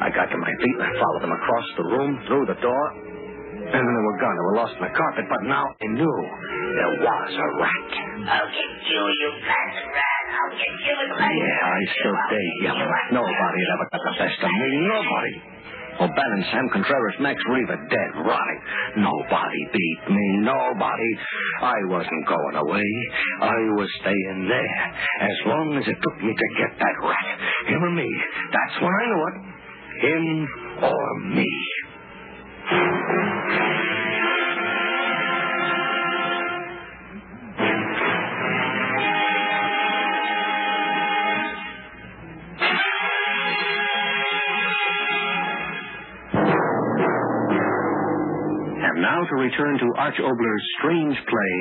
I 0.00 0.08
got 0.12 0.28
to 0.28 0.36
my 0.36 0.52
feet 0.60 0.76
and 0.76 0.84
I 0.84 0.92
followed 1.00 1.22
them 1.24 1.32
across 1.32 1.66
the 1.76 1.86
room, 1.88 2.10
through 2.28 2.44
the 2.52 2.58
door, 2.60 2.84
and 3.66 3.80
then 3.80 3.94
they 3.96 4.04
were 4.04 4.18
gone. 4.20 4.34
They 4.36 4.46
were 4.52 4.58
lost 4.60 4.74
in 4.76 4.82
the 4.84 4.92
carpet. 4.92 5.24
But 5.26 5.42
now 5.48 5.64
I 5.64 5.86
knew 5.96 6.14
there 6.76 6.92
was 7.00 7.32
a 7.32 7.48
rat. 7.58 7.88
I'll 8.28 8.50
get 8.52 8.72
you, 8.92 9.02
you 9.02 9.28
bastard 9.40 9.90
rat. 9.90 10.24
I'll 10.36 10.52
get 10.52 10.74
you 10.84 10.94
and 11.00 11.10
Yeah, 11.16 11.72
I 11.72 11.80
stood 11.96 12.18
there 12.28 12.50
yelling. 12.62 12.90
Nobody 13.16 13.58
had 13.64 13.70
ever 13.72 13.86
got 13.88 14.02
the 14.04 14.14
best 14.20 14.38
of 14.44 14.50
me. 14.52 14.68
Nobody. 14.84 15.32
O'Bannon, 16.00 16.44
Sam 16.52 16.68
Contreras, 16.72 17.16
Max 17.20 17.40
Reaver, 17.48 17.76
dead, 17.88 18.10
right. 18.24 18.60
Nobody 18.96 19.62
beat 19.72 20.02
me. 20.10 20.26
Nobody. 20.44 21.10
I 21.62 21.78
wasn't 21.88 22.26
going 22.28 22.56
away. 22.56 22.90
I 23.40 23.58
was 23.76 23.88
staying 24.00 24.48
there. 24.48 24.84
As 25.20 25.38
long 25.46 25.78
as 25.78 25.88
it 25.88 25.96
took 26.02 26.16
me 26.22 26.32
to 26.34 26.48
get 26.58 26.78
that 26.78 26.96
rat. 27.02 27.38
Him 27.68 27.84
or 27.84 27.90
me. 27.90 28.08
That's 28.52 28.82
when 28.82 28.92
I 28.92 29.06
knew 29.06 29.22
it. 29.28 29.36
Him 30.04 30.48
or 30.84 31.20
me. 31.32 31.50
Return 49.46 49.78
to 49.78 49.86
Arch 49.98 50.18
Oboler's 50.18 50.66
strange 50.80 51.16
play, 51.28 51.54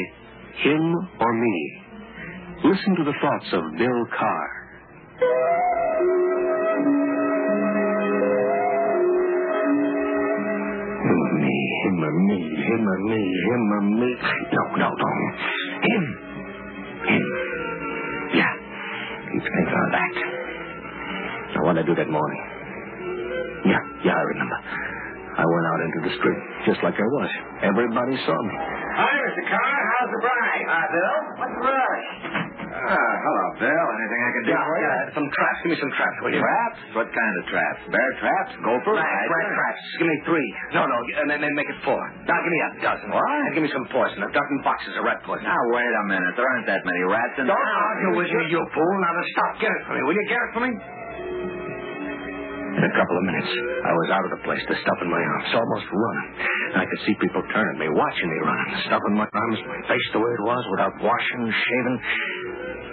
Him 0.63 0.96
or 1.20 1.34
Me. 1.34 1.82
Listen 2.63 2.96
to 2.98 3.04
the 3.04 3.13
thoughts 3.22 3.46
of 3.54 3.77
Bill 3.77 4.06
Carr. 4.18 4.50
Me, 11.46 11.58
him 11.84 12.04
or 12.04 12.12
me, 12.25 12.39
him 12.65 12.88
or 12.88 13.00
me, 13.06 13.22
him 13.22 13.63
or 13.74 13.82
me. 13.82 14.12
No, 14.51 14.63
no, 14.82 14.89
no. 14.89 15.10
Him. 15.86 16.04
Him. 17.06 17.25
Yeah. 18.34 18.54
Keep 19.30 19.44
thinking 19.44 19.89
that. 19.92 20.15
I 21.56 21.62
want 21.62 21.77
to 21.77 21.84
do 21.84 21.94
that 21.96 22.10
morning? 22.10 22.42
Yeah, 23.65 23.80
yeah, 24.06 24.13
I 24.13 24.24
remember. 24.34 24.58
I 25.36 25.44
went 25.44 25.65
out 25.68 25.80
into 25.84 26.00
the 26.08 26.13
street, 26.15 26.42
just 26.63 26.80
like 26.80 26.96
I 26.96 27.08
was. 27.20 27.30
Everybody 27.68 28.15
saw 28.24 28.38
me. 28.39 28.56
Hi, 28.96 29.13
Mr. 29.27 29.44
Carr. 29.51 29.80
How's 30.00 30.12
the 30.15 30.22
bride? 30.24 30.63
Hi, 30.72 30.84
Bill. 30.96 31.18
What's 31.44 31.56
the 31.60 31.65
rush? 31.68 32.08
Ah, 32.75 32.92
hello, 33.24 33.46
Bill. 33.60 33.86
Anything 34.00 34.22
I 34.24 34.32
can 34.36 34.44
do 34.48 34.51
Yeah, 34.56 34.63
for 34.68 34.75
you? 34.80 34.84
yeah, 34.88 35.15
some 35.15 35.27
traps. 35.32 35.58
Give 35.63 35.72
me 35.75 35.80
some 35.80 35.92
traps, 35.96 36.18
will 36.24 36.34
you? 36.36 36.39
Traps? 36.44 36.80
What 36.96 37.08
kind 37.12 37.34
of 37.39 37.44
traps? 37.51 37.80
Bear 37.92 38.10
traps? 38.20 38.51
Gopher? 38.63 38.96
Rat, 38.96 39.04
Tiger? 39.04 39.32
rat 39.32 39.48
traps. 39.60 39.84
Give 40.00 40.08
me 40.12 40.18
three. 40.27 40.48
No, 40.75 40.82
no, 40.88 40.98
and 41.24 41.27
then 41.39 41.51
make 41.56 41.68
it 41.72 41.80
four. 41.88 42.00
Now 42.27 42.36
give 42.39 42.51
me 42.56 42.62
a 42.63 42.72
dozen. 42.84 43.08
What? 43.12 43.24
And 43.48 43.51
give 43.60 43.63
me 43.63 43.72
some 43.75 43.88
poison. 43.92 44.24
A 44.24 44.32
dozen 44.32 44.58
boxes 44.63 44.96
of 45.00 45.04
rat 45.08 45.20
poison. 45.27 45.44
Now, 45.48 45.60
wait 45.75 45.88
a 45.88 46.04
minute. 46.12 46.32
There 46.39 46.48
aren't 46.48 46.68
that 46.72 46.84
many 46.88 47.01
rats 47.12 47.36
in 47.39 47.48
the. 47.48 47.56
Don't 47.56 47.60
town. 47.60 47.84
argue 47.92 48.12
with 48.24 48.30
me, 48.32 48.44
you 48.56 48.60
fool. 48.75 48.94
Now, 49.04 49.12
then 49.20 49.27
stop. 49.36 49.51
Get 49.63 49.72
it 49.72 49.82
for 49.88 49.94
me. 49.96 50.01
Will 50.04 50.15
you 50.15 50.27
get 50.32 50.39
it 50.39 50.51
for 50.56 50.62
me? 50.63 50.72
In 52.75 52.84
a 52.84 52.94
couple 53.00 53.15
of 53.15 53.24
minutes, 53.24 53.51
I 53.88 53.94
was 53.96 54.08
out 54.12 54.24
of 54.27 54.32
the 54.36 54.41
place, 54.44 54.60
the 54.67 54.75
stuff 54.75 55.00
in 55.00 55.08
my 55.08 55.22
arms, 55.24 55.48
almost 55.55 55.88
running. 55.88 56.29
I 56.75 56.84
could 56.84 57.01
see 57.08 57.15
people 57.24 57.39
turning 57.55 57.79
me, 57.79 57.88
watching 57.88 58.27
me 58.27 58.39
running, 58.44 58.70
the 58.75 58.82
stuff 58.91 59.03
in 59.08 59.15
my 59.15 59.27
arms, 59.32 59.60
my 59.63 59.79
face 59.88 60.08
the 60.12 60.20
way 60.20 60.32
it 60.36 60.44
was, 60.44 60.62
without 60.75 60.94
washing, 61.00 61.44
shaving. 61.48 61.98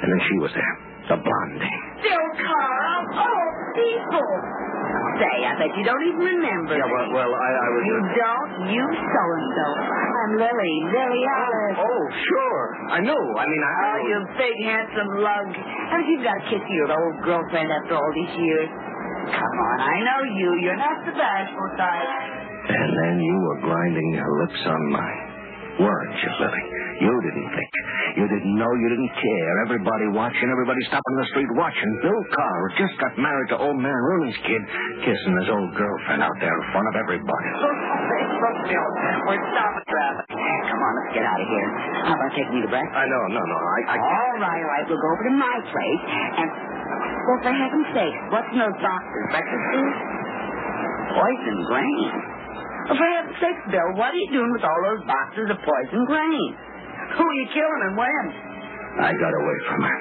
And 0.06 0.08
then 0.14 0.20
she 0.30 0.36
was 0.38 0.52
there, 0.54 0.74
the. 1.10 1.18
Bill 1.18 2.26
Carr, 2.38 2.78
of 3.02 3.06
all 3.26 3.48
people. 3.74 4.28
Say, 5.18 5.36
I 5.44 5.52
bet 5.58 5.70
you 5.76 5.84
don't 5.84 6.02
even 6.08 6.24
remember 6.24 6.74
Yeah, 6.78 6.86
me. 6.86 6.94
well, 7.12 7.26
well 7.26 7.32
I, 7.34 7.50
I 7.50 7.68
was... 7.74 7.82
You 7.84 7.98
don't? 8.22 8.50
You 8.74 8.84
so-and-so. 8.86 9.66
I'm 9.82 10.32
Lily, 10.40 10.74
Lily 10.94 11.22
Alice. 11.26 11.78
Oh, 11.78 12.02
sure. 12.10 12.62
I 12.96 12.98
knew. 13.02 13.22
I 13.38 13.44
mean, 13.50 13.62
I... 13.62 13.72
Oh, 13.82 13.98
you 14.08 14.16
big, 14.38 14.56
handsome 14.66 15.10
lug. 15.22 15.46
Haven't 15.90 16.08
you 16.10 16.18
got 16.22 16.38
a 16.38 16.44
kiss 16.48 16.64
your 16.64 16.88
old 16.90 17.16
girlfriend 17.22 17.70
after 17.70 17.94
all 17.98 18.12
these 18.14 18.34
years? 18.40 18.70
Come 19.30 19.56
on, 19.70 19.78
I 19.78 19.96
know 20.02 20.20
you. 20.34 20.50
You're 20.66 20.80
not 20.80 20.98
the 21.06 21.14
bashful 21.14 21.68
type. 21.78 22.10
And 22.62 22.90
then 23.04 23.14
you 23.22 23.36
were 23.42 23.58
grinding 23.66 24.08
your 24.14 24.30
lips 24.42 24.60
on 24.66 24.82
mine. 24.90 25.32
Weren't 25.72 26.16
you, 26.20 26.30
Lily? 26.36 26.64
You 27.00 27.14
didn't 27.24 27.48
think. 27.48 27.70
You 28.20 28.26
didn't 28.28 28.54
know. 28.60 28.68
You 28.76 28.88
didn't 28.92 29.08
care. 29.16 29.52
Everybody 29.64 30.06
watching. 30.12 30.46
Everybody 30.52 30.78
stopping 30.92 31.12
in 31.16 31.20
the 31.24 31.30
street 31.32 31.50
watching. 31.56 31.90
Bill 32.04 32.22
Carr 32.36 32.60
just 32.76 32.94
got 33.00 33.16
married 33.16 33.48
to 33.50 33.56
old 33.56 33.80
man 33.80 33.96
Rooney's 33.96 34.36
kid, 34.44 34.62
kissing 35.00 35.34
his 35.40 35.48
old 35.48 35.72
girlfriend 35.72 36.20
out 36.20 36.36
there 36.44 36.52
in 36.52 36.64
front 36.76 36.86
of 36.92 36.94
everybody. 37.00 37.48
Look, 37.56 37.78
look, 38.36 38.58
Bill. 38.68 38.88
We're 39.32 39.42
stopping 39.56 39.86
traffic. 39.88 40.26
Come 40.28 40.80
on, 40.84 40.92
let's 41.00 41.12
get 41.16 41.24
out 41.24 41.40
of 41.40 41.48
here. 41.48 41.68
How 42.04 42.14
about 42.20 42.32
taking 42.36 42.54
you 42.60 42.62
to 42.68 42.70
breakfast? 42.70 42.92
I 42.92 43.04
know. 43.08 43.22
No, 43.32 43.40
no. 43.40 43.56
I, 43.56 43.78
I 43.88 43.96
All 43.96 44.36
right, 44.44 44.60
all 44.60 44.70
right. 44.76 44.84
We'll 44.92 45.00
go 45.00 45.08
over 45.08 45.24
to 45.24 45.34
my 45.40 45.56
place 45.72 46.02
and. 46.04 46.71
Well, 46.92 47.40
for 47.42 47.54
heaven's 47.54 47.90
sake, 47.94 48.16
what's 48.34 48.50
in 48.50 48.58
those 48.58 48.78
boxes? 48.82 49.24
Breakfast 49.30 49.64
food? 49.72 49.94
Poison 51.12 51.58
grain. 51.70 52.02
Well, 52.88 52.96
for 52.98 53.08
heaven's 53.08 53.38
sake, 53.38 53.60
Bill, 53.70 53.88
what 53.94 54.10
are 54.10 54.20
you 54.20 54.30
doing 54.34 54.50
with 54.52 54.64
all 54.66 54.80
those 54.90 55.02
boxes 55.06 55.46
of 55.54 55.58
poison 55.62 56.02
grain? 56.06 56.48
Who 57.16 57.22
are 57.22 57.38
you 57.38 57.46
killing 57.54 57.82
and 57.88 57.94
when? 57.94 58.24
I 59.06 59.10
got 59.16 59.32
away 59.32 59.58
from 59.70 59.80
her. 59.86 59.98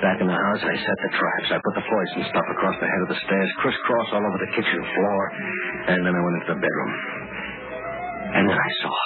Back 0.00 0.16
in 0.20 0.28
the 0.28 0.36
house, 0.36 0.62
I 0.64 0.76
set 0.76 0.98
the 1.04 1.12
traps. 1.12 1.48
I 1.52 1.58
put 1.60 1.74
the 1.76 1.84
poison 1.84 2.20
stuff 2.32 2.46
across 2.56 2.76
the 2.80 2.88
head 2.88 3.00
of 3.04 3.10
the 3.12 3.20
stairs, 3.20 3.50
crisscross 3.60 4.08
all 4.16 4.24
over 4.24 4.38
the 4.40 4.52
kitchen 4.56 4.80
floor, 4.80 5.20
and 5.92 5.98
then 6.04 6.12
I 6.14 6.20
went 6.20 6.34
into 6.40 6.50
the 6.56 6.60
bedroom. 6.60 6.92
And 8.36 8.44
then 8.48 8.58
I 8.58 8.70
saw. 8.80 8.96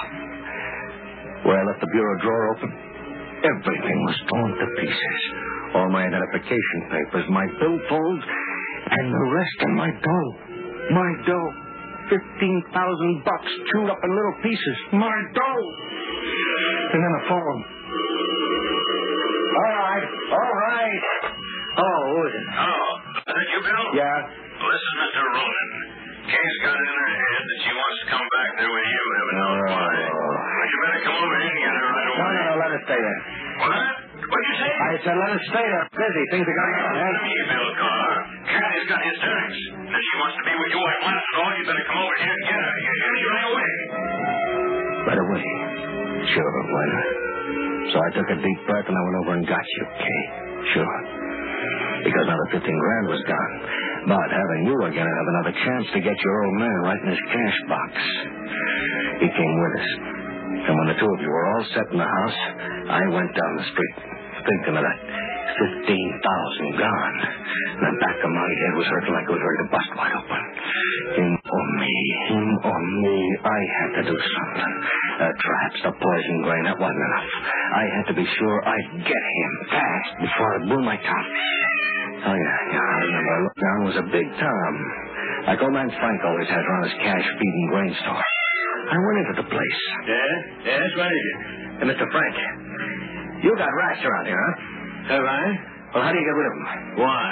Where 1.50 1.58
I 1.60 1.64
left 1.66 1.80
the 1.82 1.90
bureau 1.92 2.14
drawer 2.22 2.44
open, 2.56 2.70
everything 3.42 3.98
was 4.06 4.16
torn 4.28 4.50
to 4.54 4.66
pieces. 4.80 5.20
All 5.74 5.90
my 5.90 6.06
identification 6.06 6.78
papers, 6.90 7.24
my 7.30 7.46
billfolds, 7.58 8.24
and 8.94 9.06
the 9.10 9.24
rest 9.34 9.58
of 9.66 9.70
my 9.74 9.90
dough. 9.90 10.30
My 10.94 11.10
dough. 11.26 11.50
Fifteen 12.04 12.62
thousand 12.72 13.24
bucks 13.24 13.48
chewed 13.72 13.88
up 13.90 13.98
in 14.04 14.10
little 14.12 14.36
pieces. 14.44 14.76
My 14.92 15.16
dough. 15.34 15.64
And 16.92 17.00
then 17.02 17.12
a 17.16 17.22
phone. 17.32 17.60
All 19.54 19.72
right, 19.72 20.04
all 20.36 20.52
right. 20.52 21.00
Oh, 21.80 22.00
who 22.12 22.18
is 22.28 22.34
it? 22.38 22.46
Oh, 22.54 22.88
is 23.18 23.24
that 23.34 23.46
you, 23.56 23.60
Bill? 23.64 23.86
Yeah. 23.98 24.18
Listen, 24.62 24.94
Mr. 25.00 25.22
Ronan. 25.32 25.70
Kay's 26.28 26.58
got 26.64 26.76
it 26.76 26.86
in 26.86 26.96
her 27.02 27.10
head 27.18 27.42
that 27.44 27.58
she 27.64 27.72
wants 27.74 27.98
to 28.04 28.06
come 28.14 28.26
back 28.30 28.50
there 28.60 28.72
with 28.72 28.88
you, 28.88 29.04
heaven 29.16 29.34
knows 29.40 29.60
why. 29.74 29.94
But 30.04 30.66
you 30.70 30.76
better 30.84 31.02
come 31.08 31.16
over 31.24 31.36
here 31.40 31.50
and 31.52 31.60
get 31.64 31.72
her 31.72 31.88
right 31.88 32.04
No, 32.04 32.14
away. 32.20 32.34
no, 32.36 32.42
no, 32.44 32.54
let 32.64 32.70
us 32.78 32.82
stay 32.88 33.00
there. 33.00 33.20
What? 33.64 33.92
What'd 34.24 34.46
you 34.48 34.56
say? 34.56 34.70
I 34.72 34.92
said 35.04 35.16
let 35.20 35.30
us 35.36 35.44
stay 35.52 35.66
there. 35.68 35.86
Busy. 35.92 36.24
Things 36.32 36.46
are 36.48 36.58
going 36.58 36.76
on. 36.80 36.92
Eh? 36.96 37.12
me, 37.24 37.36
Bill 37.50 37.70
Carr. 37.76 38.10
Kathy's 38.48 38.86
got 38.88 39.00
hysterics. 39.04 39.58
If 39.84 40.02
she 40.02 40.14
wants 40.20 40.36
to 40.40 40.44
be 40.48 40.54
with 40.56 40.70
you 40.72 40.80
at 40.80 41.00
once 41.04 41.24
and 41.24 41.36
all, 41.44 41.52
you 41.54 41.62
better 41.68 41.86
come 41.86 42.00
over 42.00 42.16
here 42.18 42.34
and 42.34 42.44
get 42.48 42.60
her. 42.60 42.74
You 42.80 42.92
hear 42.94 43.12
me 43.14 43.22
right 43.28 43.48
away. 43.52 43.72
Right 45.04 45.20
away. 45.20 45.44
Sure, 46.24 46.50
why 46.72 46.84
not? 46.88 47.08
So 47.92 47.96
I 48.00 48.08
took 48.16 48.28
a 48.32 48.38
deep 48.40 48.60
breath 48.64 48.86
and 48.88 48.96
I 48.96 49.02
went 49.04 49.16
over 49.20 49.32
and 49.36 49.44
got 49.44 49.60
you, 49.60 49.84
Kay. 50.00 50.22
Sure. 50.72 50.96
Because 52.02 52.24
now 52.24 52.36
the 52.48 52.58
15 52.58 52.64
grand 52.64 53.06
was 53.12 53.22
gone. 53.28 53.54
But 54.08 54.28
having 54.28 54.60
you 54.68 54.76
again, 54.84 55.04
I 55.04 55.14
have 55.16 55.30
another 55.36 55.54
chance 55.64 55.86
to 55.96 56.00
get 56.00 56.16
your 56.16 56.36
old 56.44 56.56
man 56.60 56.78
right 56.84 57.00
in 57.00 57.08
his 57.12 57.24
cash 57.28 57.58
box. 57.68 57.92
He 59.20 59.28
came 59.32 59.56
with 59.64 59.74
us. 59.80 59.90
And 60.64 60.74
when 60.80 60.88
the 60.92 60.96
two 60.96 61.08
of 61.12 61.20
you 61.20 61.28
were 61.28 61.46
all 61.56 61.64
set 61.76 61.86
in 61.92 61.98
the 62.00 62.08
house, 62.08 62.38
I 62.88 63.02
went 63.12 63.32
down 63.36 63.52
the 63.56 63.68
street, 63.68 63.96
thinking 64.44 64.74
of 64.78 64.84
that 64.84 64.98
15,000 65.54 66.80
gone. 66.80 67.16
And 67.74 67.84
the 67.90 67.96
back 68.00 68.18
of 68.22 68.30
my 68.30 68.50
head 68.60 68.72
was 68.78 68.86
hurting 68.90 69.14
like 69.14 69.26
it 69.28 69.34
was 69.34 69.44
ready 69.44 69.60
to 69.64 69.68
bust 69.70 69.90
wide 69.98 70.14
open. 70.14 70.42
Him 71.18 71.32
or 71.36 71.64
me, 71.78 71.94
him 72.30 72.48
or 72.64 72.78
me, 73.04 73.16
I 73.44 73.60
had 73.78 73.90
to 73.98 74.02
do 74.08 74.16
something. 74.16 74.72
The 75.20 75.30
traps, 75.30 75.78
the 75.84 75.92
poison 75.94 76.38
grain, 76.42 76.64
that 76.66 76.78
wasn't 76.78 77.02
enough. 77.06 77.28
I 77.74 77.84
had 77.98 78.04
to 78.10 78.14
be 78.18 78.26
sure 78.26 78.56
I'd 78.66 78.90
get 79.04 79.24
him 79.38 79.52
fast 79.70 80.10
before 80.26 80.48
I 80.54 80.58
blew 80.66 80.82
my 80.82 80.96
top. 80.98 81.26
Oh, 82.24 82.34
yeah, 82.34 82.58
yeah, 82.72 82.80
I 82.80 82.98
remember. 83.04 83.30
I 83.30 83.40
looked 83.44 83.62
down, 83.62 83.76
was 83.84 83.98
a 84.00 84.06
big 84.10 84.28
Tom. 84.40 84.72
Like 85.44 85.60
old 85.60 85.76
man 85.76 85.92
Frank 85.92 86.20
always 86.24 86.48
has 86.48 86.62
around 86.64 86.84
his 86.88 86.96
cash 87.04 87.26
feeding 87.36 87.66
grain 87.68 87.92
store. 88.00 88.22
I 88.90 88.96
went 88.96 89.16
into 89.28 89.34
the 89.44 89.48
place. 89.52 89.80
Yeah? 90.08 90.32
Yes, 90.72 90.88
what 90.96 91.12
is 91.12 91.24
it? 91.24 91.38
Hey, 91.74 91.84
uh, 91.84 91.90
Mr. 91.90 92.06
Frank, 92.08 92.36
you 93.44 93.52
got 93.60 93.68
rats 93.76 94.00
around 94.00 94.26
here, 94.26 94.40
huh? 94.40 94.54
Have 95.14 95.24
I? 95.28 95.44
Well, 95.94 96.02
how 96.02 96.10
do 96.10 96.18
you 96.18 96.26
get 96.26 96.34
rid 96.34 96.48
of 96.48 96.54
them? 96.58 96.66
Why? 97.04 97.30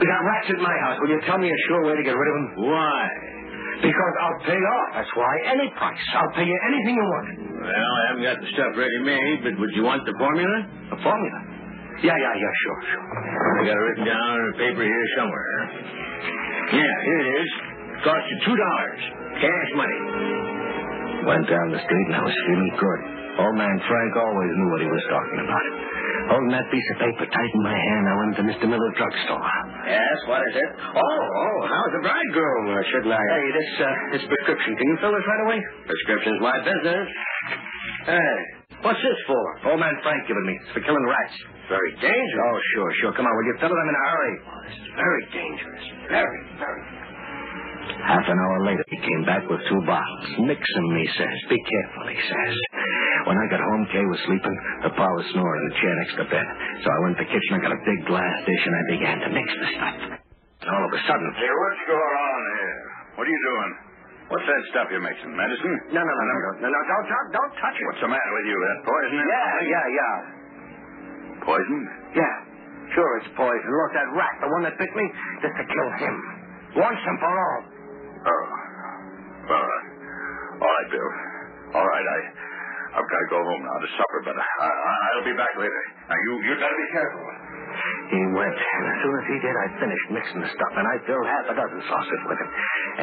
We 0.00 0.04
got 0.08 0.20
rats 0.24 0.48
at 0.50 0.58
my 0.58 0.76
house. 0.82 0.96
Will 0.98 1.12
you 1.14 1.20
tell 1.28 1.38
me 1.38 1.46
a 1.52 1.58
sure 1.70 1.84
way 1.86 1.94
to 1.94 2.02
get 2.02 2.16
rid 2.16 2.28
of 2.32 2.34
them? 2.34 2.46
Why? 2.66 3.02
Because 3.78 4.14
I'll 4.18 4.40
pay 4.42 4.58
off. 4.58 4.88
That's 4.98 5.12
why. 5.14 5.32
Any 5.54 5.70
price. 5.78 6.02
I'll 6.18 6.34
pay 6.34 6.42
you 6.42 6.58
anything 6.66 6.98
you 6.98 7.06
want. 7.06 7.26
Well, 7.62 7.70
I 7.70 8.02
haven't 8.10 8.24
got 8.26 8.36
the 8.42 8.50
stuff 8.50 8.74
ready 8.74 8.98
made, 9.06 9.46
but 9.46 9.54
would 9.62 9.70
you 9.78 9.86
want 9.86 10.02
the 10.02 10.14
formula? 10.18 10.56
The 10.90 10.98
formula? 10.98 11.38
Yeah, 12.02 12.14
yeah, 12.14 12.34
yeah, 12.34 12.52
sure, 12.62 12.80
sure. 12.94 13.04
I 13.58 13.60
got 13.66 13.74
it 13.74 13.84
written 13.90 14.06
down 14.06 14.22
on 14.22 14.42
a 14.50 14.56
paper 14.58 14.82
here 14.86 15.06
somewhere. 15.18 15.54
Yeah, 16.74 16.94
here 17.06 17.20
it 17.22 17.28
is. 17.42 17.48
Cost 18.06 18.24
you 18.30 18.38
two 18.46 18.56
dollars. 18.58 19.00
Cash 19.42 19.70
money. 19.74 20.00
Went 21.26 21.46
down 21.50 21.66
the 21.74 21.82
street 21.82 22.06
and 22.10 22.16
I 22.18 22.22
was 22.22 22.36
feeling 22.46 22.72
good. 22.78 23.17
Old 23.38 23.54
man 23.54 23.76
Frank 23.86 24.12
always 24.18 24.50
knew 24.58 24.68
what 24.74 24.82
he 24.82 24.90
was 24.90 25.04
talking 25.06 25.40
about. 25.46 25.66
Holding 26.34 26.52
that 26.52 26.66
piece 26.74 26.88
of 26.92 26.96
paper 27.00 27.24
tight 27.30 27.52
in 27.54 27.62
my 27.64 27.72
hand, 27.72 28.04
I 28.04 28.14
went 28.18 28.32
to 28.36 28.44
Mr. 28.44 28.64
Miller's 28.68 28.96
drugstore. 28.98 29.40
Yes, 29.86 30.18
what 30.28 30.42
is 30.50 30.54
it? 30.58 30.70
Oh, 30.76 31.00
oh, 31.00 31.58
how's 31.64 31.92
the 31.96 32.02
bridegroom? 32.04 32.64
Uh, 32.68 32.82
shouldn't 32.92 33.14
I? 33.14 33.22
Hey, 33.22 33.46
this, 33.54 33.70
uh, 33.80 33.86
this 34.18 34.24
prescription. 34.28 34.76
Can 34.76 34.86
you 34.92 34.96
fill 35.00 35.14
this 35.14 35.24
right 35.24 35.42
away? 35.48 35.58
Prescription's 35.88 36.40
my 36.44 36.56
business. 36.66 37.06
Hey, 38.10 38.34
what's 38.84 39.00
this 39.00 39.18
for? 39.24 39.72
Old 39.72 39.80
man 39.80 39.94
Frank 40.04 40.26
giving 40.28 40.44
me. 40.44 40.58
It's 40.68 40.72
for 40.76 40.82
killing 40.84 41.06
rats. 41.06 41.36
Very 41.72 41.92
dangerous. 42.02 42.44
Oh, 42.44 42.58
sure, 42.76 42.90
sure. 43.00 43.12
Come 43.16 43.24
on, 43.24 43.32
will 43.32 43.48
you 43.48 43.56
fill 43.62 43.72
it? 43.72 43.78
I'm 43.78 43.88
in 43.88 43.96
a 43.96 44.04
hurry. 44.04 44.34
Oh, 44.44 44.60
this 44.68 44.76
is 44.84 44.88
very 44.98 45.22
dangerous. 45.32 45.84
Very, 46.12 46.40
very. 46.60 46.82
Half 48.04 48.24
an 48.28 48.36
hour 48.36 48.58
later, 48.68 48.84
he 48.92 49.00
came 49.00 49.24
back 49.24 49.48
with 49.48 49.60
two 49.68 49.80
bottles. 49.88 50.26
Mix 50.44 50.60
'em, 50.60 50.88
he 50.96 51.08
says. 51.16 51.36
Be 51.48 51.56
careful, 51.56 52.04
he 52.12 52.20
says. 52.20 52.54
When 53.28 53.36
I 53.36 53.46
got 53.52 53.60
home, 53.60 53.84
Kay 53.92 54.00
was 54.08 54.20
sleeping. 54.24 54.56
The 54.88 54.92
pa 54.96 55.04
was 55.04 55.26
snoring 55.36 55.60
in 55.60 55.66
the 55.68 55.76
chair 55.84 55.94
next 56.00 56.14
to 56.16 56.24
bed. 56.32 56.46
So 56.80 56.88
I 56.88 56.98
went 57.04 57.20
to 57.20 57.28
the 57.28 57.28
kitchen, 57.28 57.50
I 57.52 57.60
got 57.60 57.76
a 57.76 57.82
big 57.84 58.00
glass 58.08 58.36
dish, 58.48 58.64
and 58.64 58.72
I 58.72 58.82
began 58.88 59.16
to 59.20 59.28
mix 59.36 59.46
the 59.52 59.68
stuff. 59.76 59.96
And 60.64 60.68
all 60.72 60.84
of 60.88 60.92
a 60.96 61.00
sudden... 61.04 61.28
Hey, 61.36 61.52
what's 61.52 61.84
going 61.92 62.16
on 62.24 62.40
here? 62.56 62.80
What 63.20 63.24
are 63.28 63.32
you 63.36 63.42
doing? 63.52 63.70
What's 64.32 64.48
that 64.48 64.62
stuff 64.72 64.88
you're 64.88 65.04
mixing? 65.04 65.36
Medicine? 65.36 65.76
No, 65.92 66.00
no, 66.00 66.08
no, 66.08 66.24
no, 66.24 66.36
no, 66.40 66.50
no, 66.56 66.68
no, 66.72 66.80
don't, 66.88 67.06
don't, 67.08 67.28
don't 67.36 67.52
touch 67.60 67.76
it. 67.76 67.84
What's 67.92 68.00
the 68.00 68.08
matter 68.08 68.32
with 68.32 68.46
you? 68.48 68.56
That 68.56 68.80
poison? 68.88 69.20
Yeah, 69.20 69.52
yeah, 69.60 69.86
yeah. 69.92 70.16
Poison? 71.44 71.80
Yeah. 72.16 72.34
Sure, 72.96 73.12
it's 73.20 73.28
poison. 73.36 73.68
Look, 73.68 73.92
that 73.92 74.08
rat, 74.16 74.34
the 74.40 74.48
one 74.48 74.64
that 74.64 74.76
bit 74.80 74.92
me, 74.96 75.04
just 75.44 75.52
to 75.52 75.64
kill 75.68 75.88
him. 76.00 76.14
Once 76.80 77.00
and 77.04 77.16
for 77.20 77.34
all. 77.36 77.60
Oh. 78.24 78.44
Well, 79.52 79.68
uh, 79.68 80.64
all 80.64 80.72
right, 80.72 80.88
Bill. 80.88 81.10
All 81.76 81.84
right, 81.84 82.06
I, 82.08 82.18
I've 82.98 83.06
got 83.06 83.20
to 83.22 83.30
go 83.30 83.38
home 83.38 83.62
now 83.62 83.78
to 83.78 83.88
supper, 83.94 84.20
but 84.26 84.34
I, 84.34 84.42
I, 84.42 84.68
I'll 85.14 85.22
be 85.22 85.36
back 85.38 85.54
later. 85.54 85.82
Now, 86.10 86.18
you, 86.18 86.32
you 86.50 86.52
got 86.58 86.66
to 86.66 86.78
be 86.82 86.88
careful. 86.90 87.22
He 88.10 88.22
went, 88.34 88.58
and 88.58 88.84
as 88.90 88.96
soon 89.06 89.14
as 89.22 89.26
he 89.30 89.36
did, 89.38 89.54
I 89.54 89.66
finished 89.78 90.06
mixing 90.18 90.40
the 90.42 90.50
stuff, 90.50 90.72
and 90.74 90.82
I 90.82 90.96
filled 91.06 91.28
half 91.30 91.46
a 91.46 91.54
dozen 91.54 91.78
saucers 91.86 92.22
with 92.26 92.38
it. 92.42 92.50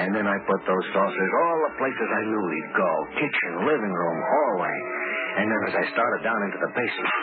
And 0.03 0.09
then 0.11 0.27
I 0.27 0.35
put 0.43 0.59
those 0.67 0.85
saucers 0.91 1.31
all 1.47 1.57
the 1.71 1.73
places 1.79 2.07
I 2.11 2.23
knew 2.27 2.43
he'd 2.43 2.71
go 2.75 2.91
kitchen, 3.23 3.51
living 3.71 3.93
room, 3.95 4.19
hallway. 4.19 4.75
And 5.39 5.47
then 5.47 5.61
as 5.71 5.75
I 5.79 5.83
started 5.95 6.27
down 6.27 6.43
into 6.43 6.59
the 6.59 6.71
basement, 6.75 7.13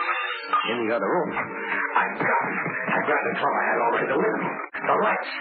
in 0.73 0.76
the 0.88 0.97
other 0.97 1.09
room, 1.12 1.31
I 1.37 2.05
got 2.17 2.45
him. 2.49 2.57
I 2.88 2.99
grabbed 3.05 3.26
the 3.29 3.37
club 3.37 3.52
I 3.52 3.64
had 3.69 3.79
already 3.85 4.09
the 4.17 4.21
window. 4.21 4.49
The 4.81 4.97
lights. 4.97 5.33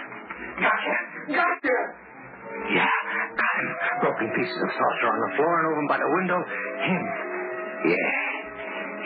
Gotcha! 0.60 0.96
Gotcha! 1.32 1.78
Yeah, 2.76 2.84
got 2.84 2.92
him. 2.92 3.01
Broken 4.12 4.28
pieces 4.36 4.60
of 4.60 4.68
saucer 4.76 5.08
on 5.08 5.20
the 5.24 5.32
floor 5.40 5.54
and 5.56 5.66
over 5.72 5.84
by 5.88 5.96
the 5.96 6.10
window. 6.20 6.36
Him. 6.84 7.04
Yeah. 7.88 8.12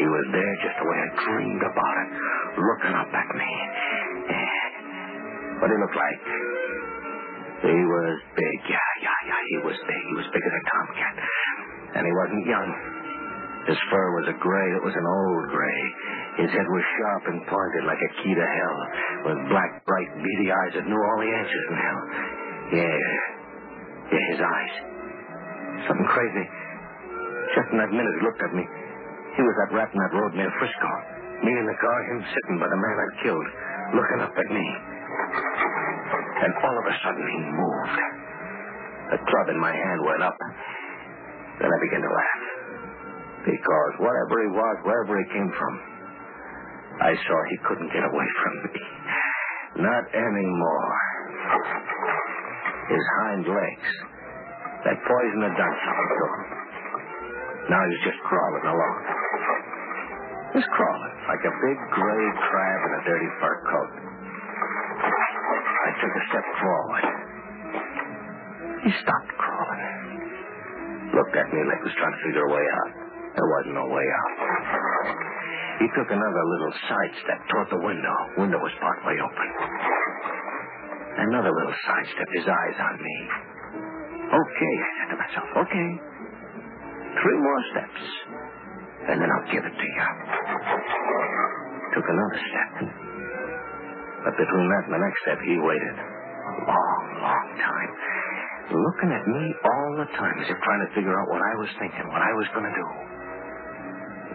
He 0.02 0.06
was 0.10 0.24
there 0.34 0.54
just 0.66 0.76
the 0.82 0.86
way 0.90 0.98
I 0.98 1.08
dreamed 1.22 1.62
about 1.62 1.96
it, 2.02 2.10
looking 2.58 2.90
up 2.90 3.10
at 3.14 3.30
me. 3.38 3.52
Yeah. 4.26 5.62
What 5.62 5.70
did 5.70 5.78
he 5.78 5.82
look 5.86 5.94
like? 5.94 6.20
He 7.70 7.80
was 7.86 8.14
big. 8.34 8.58
Yeah, 8.66 8.90
yeah, 9.06 9.18
yeah. 9.30 9.40
He 9.46 9.58
was 9.62 9.78
big. 9.78 10.02
He 10.10 10.14
was 10.18 10.26
big 10.34 10.42
as 10.42 10.54
a 10.58 10.64
tomcat. 10.74 11.14
And 11.94 12.02
he 12.02 12.10
wasn't 12.10 12.42
young. 12.50 12.70
His 13.70 13.78
fur 13.86 14.06
was 14.18 14.26
a 14.34 14.36
gray. 14.42 14.68
It 14.74 14.82
was 14.82 14.96
an 14.98 15.06
old 15.06 15.44
gray. 15.54 15.82
His 16.42 16.50
head 16.50 16.66
was 16.66 16.82
sharp 16.98 17.22
and 17.30 17.46
pointed 17.46 17.86
like 17.86 18.02
a 18.02 18.10
key 18.26 18.34
to 18.34 18.42
hell, 18.42 18.78
with 19.30 19.38
black, 19.54 19.86
bright, 19.86 20.10
beady 20.18 20.50
eyes 20.50 20.82
that 20.82 20.84
knew 20.90 20.98
all 20.98 21.18
the 21.22 21.30
answers 21.30 21.66
in 21.70 21.76
hell. 21.78 22.02
Yeah. 22.74 23.06
Yeah, 24.10 24.26
his 24.34 24.42
eyes. 24.42 24.95
Something 25.84 26.08
crazy. 26.08 26.46
Just 27.52 27.68
in 27.72 27.78
that 27.78 27.92
minute 27.92 28.14
he 28.16 28.22
looked 28.24 28.40
at 28.40 28.52
me. 28.56 28.64
He 29.36 29.42
was 29.44 29.54
that 29.60 29.76
rat 29.76 29.92
in 29.92 29.98
that 30.00 30.16
road 30.16 30.32
near 30.32 30.48
Frisco. 30.56 30.90
Me 31.44 31.52
in 31.52 31.66
the 31.68 31.76
car, 31.76 31.98
him 32.08 32.20
sitting 32.32 32.56
by 32.56 32.64
the 32.64 32.80
man 32.80 32.96
I'd 32.96 33.16
killed, 33.20 33.48
looking 33.92 34.20
up 34.24 34.32
at 34.32 34.48
me. 34.48 34.66
And 36.40 36.52
all 36.64 36.76
of 36.80 36.86
a 36.88 36.94
sudden 37.04 37.26
he 37.28 37.40
moved. 37.52 37.98
The 39.12 39.20
club 39.20 39.46
in 39.52 39.58
my 39.60 39.72
hand 39.72 40.00
went 40.08 40.22
up. 40.24 40.36
Then 41.60 41.68
I 41.68 41.78
began 41.84 42.00
to 42.00 42.12
laugh. 42.12 42.42
Because 43.44 43.92
whatever 44.00 44.34
he 44.42 44.50
was, 44.50 44.76
wherever 44.82 45.14
he 45.14 45.26
came 45.30 45.50
from, 45.54 45.74
I 47.00 47.12
saw 47.14 47.36
he 47.52 47.58
couldn't 47.68 47.92
get 47.92 48.02
away 48.02 48.28
from 48.40 48.54
me. 48.64 48.80
Not 49.84 50.04
anymore. 50.16 50.92
His 52.88 53.04
hind 53.20 53.44
legs. 53.44 54.15
That 54.86 55.02
poison 55.02 55.40
had 55.42 55.56
done 55.58 55.74
something 55.82 56.10
to 56.14 56.24
him. 56.30 56.42
Now 57.74 57.82
he's 57.90 58.02
just 58.06 58.22
crawling 58.22 58.66
along. 58.70 58.98
Just 60.54 60.70
crawling, 60.70 61.14
like 61.26 61.42
a 61.42 61.54
big 61.58 61.78
gray 61.90 62.26
crab 62.46 62.78
in 62.86 62.92
a 62.94 63.02
dirty 63.02 63.30
fur 63.42 63.56
coat. 63.66 63.92
I 65.02 65.90
took 65.98 66.14
a 66.14 66.22
step 66.30 66.46
forward. 66.62 67.04
He 68.86 68.90
stopped 69.02 69.32
crawling. 69.34 69.82
Looked 71.18 71.34
at 71.34 71.50
me 71.50 71.60
like 71.66 71.82
he 71.82 71.86
was 71.90 71.96
trying 71.98 72.14
to 72.14 72.22
figure 72.22 72.46
a 72.46 72.52
way 72.54 72.62
out. 72.62 72.90
There 73.34 73.48
wasn't 73.58 73.74
no 73.74 73.90
way 73.90 74.06
out. 74.06 74.32
He 75.82 75.90
took 75.98 76.08
another 76.14 76.44
little 76.46 76.74
sidestep 76.86 77.40
toward 77.50 77.68
the 77.74 77.82
window. 77.82 78.16
Window 78.38 78.62
was 78.62 78.70
partway 78.78 79.18
open. 79.18 79.48
Another 81.26 81.50
little 81.50 81.74
sidestep, 81.74 82.28
his 82.38 82.46
eyes 82.46 82.78
on 82.86 83.02
me. 83.02 83.18
Okay, 84.26 84.74
I 84.82 84.90
said 84.98 85.08
to 85.14 85.18
myself, 85.22 85.46
okay. 85.66 85.88
Three 87.22 87.38
more 87.38 87.60
steps, 87.72 88.02
and 89.08 89.16
then 89.22 89.28
I'll 89.30 89.48
give 89.54 89.64
it 89.64 89.72
to 89.72 89.86
you. 89.86 90.06
Took 91.94 92.06
another 92.10 92.40
step. 92.50 92.72
But 94.26 94.34
between 94.36 94.66
that 94.66 94.82
and 94.90 94.94
the 94.98 95.02
next 95.06 95.18
step, 95.22 95.38
he 95.46 95.54
waited. 95.62 95.96
A 95.96 96.52
long, 96.66 97.04
long 97.22 97.46
time. 97.62 97.90
Looking 98.74 99.10
at 99.14 99.24
me 99.30 99.44
all 99.62 99.90
the 100.02 100.08
time 100.18 100.36
as 100.42 100.50
if 100.50 100.58
trying 100.58 100.82
to 100.82 100.90
figure 100.98 101.14
out 101.14 101.30
what 101.30 101.38
I 101.38 101.54
was 101.62 101.70
thinking, 101.78 102.06
what 102.10 102.20
I 102.20 102.32
was 102.34 102.48
going 102.50 102.66
to 102.66 102.74
do. 102.74 102.88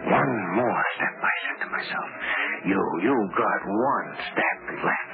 One 0.08 0.32
more 0.56 0.82
step, 0.96 1.14
I 1.20 1.34
said 1.44 1.58
to 1.62 1.68
myself. 1.68 2.08
You, 2.64 2.80
you 3.04 3.14
got 3.36 3.60
one 3.68 4.08
step 4.32 4.58
left. 4.80 5.11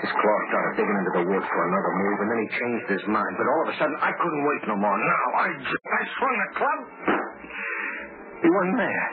His 0.00 0.08
claw 0.16 0.38
started 0.48 0.80
digging 0.80 0.96
into 0.96 1.12
the 1.12 1.24
wood 1.28 1.44
for 1.44 1.60
another 1.68 1.92
move, 1.92 2.18
and 2.24 2.28
then 2.32 2.40
he 2.40 2.48
changed 2.56 2.88
his 2.88 3.04
mind. 3.04 3.36
But 3.36 3.46
all 3.52 3.60
of 3.64 3.68
a 3.68 3.76
sudden, 3.76 3.96
I 4.00 4.12
couldn't 4.16 4.44
wait 4.48 4.62
no 4.64 4.76
more. 4.80 4.96
Now, 4.96 5.24
I, 5.44 5.48
I 5.52 6.00
swung 6.16 6.36
the 6.40 6.50
club. 6.56 6.80
He 8.40 8.48
wasn't 8.48 8.80
there. 8.80 9.06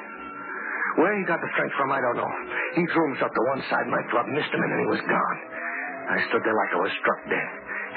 Where 1.03 1.13
he 1.20 1.27
got 1.27 1.44
the 1.44 1.51
strength 1.53 1.75
from, 1.75 1.92
I 1.92 2.00
don't 2.00 2.16
know. 2.16 2.31
He 2.79 2.88
threw 2.88 3.03
himself 3.11 3.35
to 3.35 3.44
one 3.51 3.59
side, 3.68 3.83
my 3.92 4.00
club 4.09 4.31
missed 4.31 4.48
him, 4.50 4.64
and 4.64 4.72
then 4.72 4.79
he 4.88 4.90
was 4.96 5.03
gone. 5.03 5.38
I 6.07 6.18
stood 6.31 6.40
there 6.48 6.55
like 6.55 6.72
I 6.72 6.79
was 6.79 6.94
struck 7.03 7.20
dead. 7.27 7.50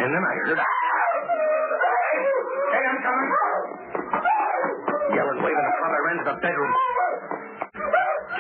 And 0.03 0.11
then 0.11 0.23
I 0.27 0.35
heard 0.51 0.59
a... 0.59 0.67
Hey, 0.67 2.85
I'm 2.91 3.01
coming. 3.07 3.31
Yelling, 5.15 5.41
waving 5.47 5.67
the 5.71 5.75
club, 5.79 5.93
I 5.95 6.01
ran 6.11 6.17
to 6.19 6.27
the 6.27 6.39
bedroom. 6.43 6.75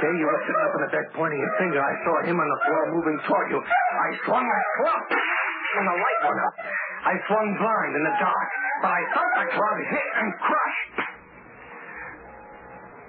Kay, 0.03 0.12
you 0.18 0.27
were 0.27 0.42
sitting 0.42 0.64
up 0.66 0.74
in 0.74 0.83
the 0.83 0.90
bed 0.90 1.07
pointing 1.14 1.38
your 1.38 1.55
finger. 1.62 1.79
I 1.79 1.94
saw 2.03 2.14
him 2.27 2.35
on 2.35 2.48
the 2.51 2.61
floor 2.66 2.83
moving 2.98 3.14
toward 3.31 3.46
you. 3.55 3.62
I 4.00 4.08
swung 4.24 4.44
my 4.48 4.62
club, 4.80 5.02
and 5.12 5.84
the 5.84 5.96
light 6.00 6.20
went 6.24 6.40
up. 6.40 6.56
I 7.04 7.14
swung 7.28 7.48
blind 7.60 7.92
in 7.96 8.04
the 8.08 8.16
dark, 8.16 8.48
but 8.80 8.90
I 8.96 9.02
thought 9.12 9.32
the 9.44 9.48
club 9.52 9.76
hit 9.92 10.10
and 10.20 10.28
crushed. 10.40 10.98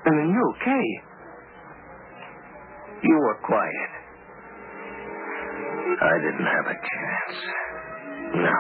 And 0.04 0.14
then 0.20 0.30
you, 0.36 0.46
Kay, 0.66 0.88
you 3.08 3.16
were 3.24 3.40
quiet. 3.48 3.92
I 6.02 6.16
didn't 6.18 6.50
have 6.50 6.68
a 6.72 6.78
chance. 6.82 7.38
No. 8.36 8.60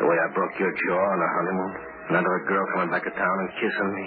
The 0.00 0.06
way 0.06 0.16
I 0.18 0.28
broke 0.32 0.54
your 0.58 0.70
jaw 0.70 1.02
on 1.02 1.18
the 1.18 1.30
honeymoon, 1.38 1.72
another 2.14 2.36
girl 2.46 2.64
coming 2.74 2.90
back 2.94 3.04
to 3.04 3.14
town 3.14 3.36
and 3.42 3.50
kissing 3.58 3.90
me, 3.94 4.06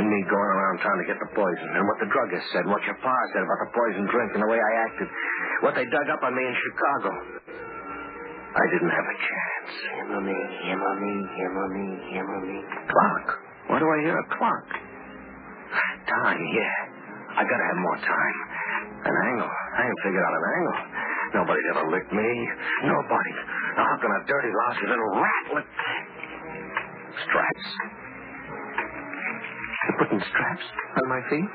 and 0.00 0.04
me 0.08 0.18
going 0.24 0.50
around 0.56 0.80
trying 0.80 1.00
to 1.00 1.08
get 1.08 1.20
the 1.20 1.30
poison, 1.36 1.68
and 1.76 1.84
what 1.84 2.00
the 2.00 2.08
druggist 2.08 2.44
said, 2.52 2.64
and 2.64 2.72
what 2.72 2.82
your 2.88 2.96
pa 3.00 3.16
said 3.32 3.44
about 3.44 3.60
the 3.68 3.70
poison 3.72 4.04
drink, 4.08 4.30
and 4.36 4.42
the 4.42 4.50
way 4.50 4.60
I 4.60 4.72
acted, 4.88 5.08
what 5.62 5.74
they 5.74 5.84
dug 5.84 6.06
up 6.10 6.22
on 6.22 6.32
me 6.34 6.42
in 6.42 6.54
Chicago. 6.54 7.10
I 8.48 8.64
didn't 8.72 8.90
have 8.90 9.06
a 9.06 9.16
chance. 9.18 9.72
Him 9.98 10.08
or 10.18 10.22
me, 10.24 10.38
him 10.64 10.80
or 10.80 10.96
me, 10.98 11.14
him 11.36 11.52
or 11.52 11.68
me, 11.68 11.86
himmy, 12.16 12.36
himmy, 12.42 12.58
himmy. 12.64 12.88
Clock. 12.88 13.26
Why 13.68 13.78
do 13.78 13.86
I 13.86 13.98
hear 14.00 14.16
a 14.16 14.28
clock? 14.34 14.66
Time, 16.08 16.42
yeah. 16.56 16.78
I 17.36 17.44
gotta 17.44 17.66
have 17.68 17.78
more 17.78 17.98
time. 18.00 18.36
An 19.04 19.14
angle. 19.30 19.52
I 19.52 19.80
ain't 19.84 20.00
figured 20.02 20.24
out 20.24 20.32
an 20.32 20.46
angle. 20.48 20.78
Nobody's 21.34 21.68
ever 21.76 21.84
licked 21.92 22.12
me. 22.12 22.30
Nobody. 22.88 23.34
How 23.76 23.98
can 24.00 24.10
a 24.10 24.20
dirty, 24.26 24.48
lousy 24.48 24.86
little 24.88 25.10
rat 25.20 25.44
lick... 25.54 25.68
Straps. 27.28 27.68
Putting 29.98 30.20
straps 30.20 30.66
on 31.02 31.08
my 31.08 31.20
feet. 31.28 31.50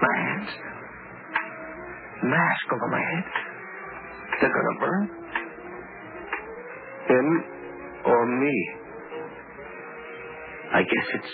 My 0.00 0.14
hands. 0.14 0.67
Mask 2.22 2.66
over 2.72 2.88
my 2.90 2.98
head. 2.98 3.24
They're 4.40 4.50
gonna 4.50 4.80
burn. 4.80 5.10
Him 7.08 7.44
or 8.06 8.26
me. 8.26 8.70
I 10.74 10.82
guess 10.82 11.06
it's 11.14 11.32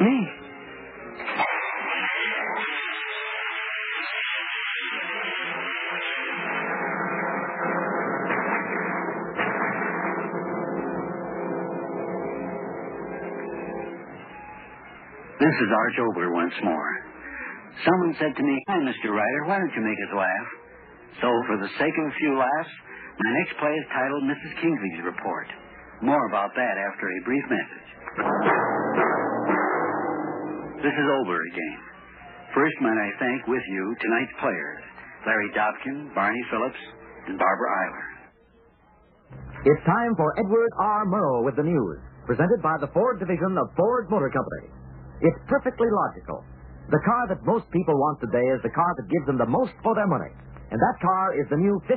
me. 0.00 0.28
This 15.40 15.54
is 15.54 15.68
Arch 15.74 15.96
Oboler 16.00 16.32
once 16.34 16.52
more. 16.62 17.09
Someone 17.84 18.12
said 18.20 18.36
to 18.36 18.42
me, 18.44 18.54
Hi, 18.68 18.78
Mr. 18.84 19.08
Ryder, 19.08 19.42
why 19.48 19.56
don't 19.56 19.72
you 19.72 19.80
make 19.80 20.00
us 20.04 20.12
laugh? 20.12 20.48
So, 21.24 21.28
for 21.48 21.56
the 21.64 21.70
sake 21.80 21.96
of 21.96 22.04
a 22.12 22.16
few 22.20 22.32
laughs, 22.36 22.72
my 23.16 23.30
next 23.40 23.56
play 23.56 23.72
is 23.72 23.86
titled 23.92 24.24
Mrs. 24.28 24.52
Kingsley's 24.60 25.00
Report. 25.04 25.48
More 26.04 26.20
about 26.28 26.52
that 26.56 26.74
after 26.76 27.06
a 27.08 27.18
brief 27.24 27.44
message. 27.48 27.88
This 30.84 30.96
is 30.96 31.08
over 31.24 31.36
again. 31.36 31.78
First, 32.52 32.76
might 32.80 32.96
I 32.96 33.10
thank 33.20 33.46
with 33.48 33.64
you 33.68 33.84
tonight's 34.00 34.36
players, 34.40 34.82
Larry 35.24 35.50
Dobkin, 35.52 36.14
Barney 36.14 36.40
Phillips, 36.50 36.82
and 37.28 37.38
Barbara 37.38 37.68
Eiler. 37.84 38.08
It's 39.64 39.84
time 39.84 40.12
for 40.16 40.32
Edward 40.40 40.72
R. 40.80 41.04
Murrow 41.04 41.44
with 41.44 41.56
the 41.56 41.62
news, 41.62 41.98
presented 42.26 42.60
by 42.64 42.76
the 42.80 42.88
Ford 42.92 43.20
division 43.20 43.56
of 43.60 43.68
Ford 43.76 44.08
Motor 44.08 44.32
Company. 44.32 44.72
It's 45.20 45.36
perfectly 45.48 45.88
logical. 45.92 46.44
The 46.90 47.06
car 47.06 47.30
that 47.30 47.46
most 47.46 47.70
people 47.70 47.94
want 47.94 48.18
today 48.18 48.42
is 48.50 48.58
the 48.66 48.74
car 48.74 48.90
that 48.98 49.06
gives 49.06 49.22
them 49.30 49.38
the 49.38 49.46
most 49.46 49.70
for 49.78 49.94
their 49.94 50.10
money. 50.10 50.34
And 50.74 50.78
that 50.78 50.98
car 50.98 51.38
is 51.38 51.46
the 51.46 51.54
new 51.62 51.78
54 51.86 51.94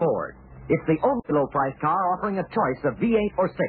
Ford. 0.00 0.40
It's 0.72 0.88
the 0.88 0.96
only 1.04 1.28
low 1.28 1.44
price 1.52 1.76
car 1.84 2.00
offering 2.16 2.40
a 2.40 2.46
choice 2.48 2.80
of 2.88 2.96
V8 2.96 3.36
or 3.36 3.52
6. 3.52 3.60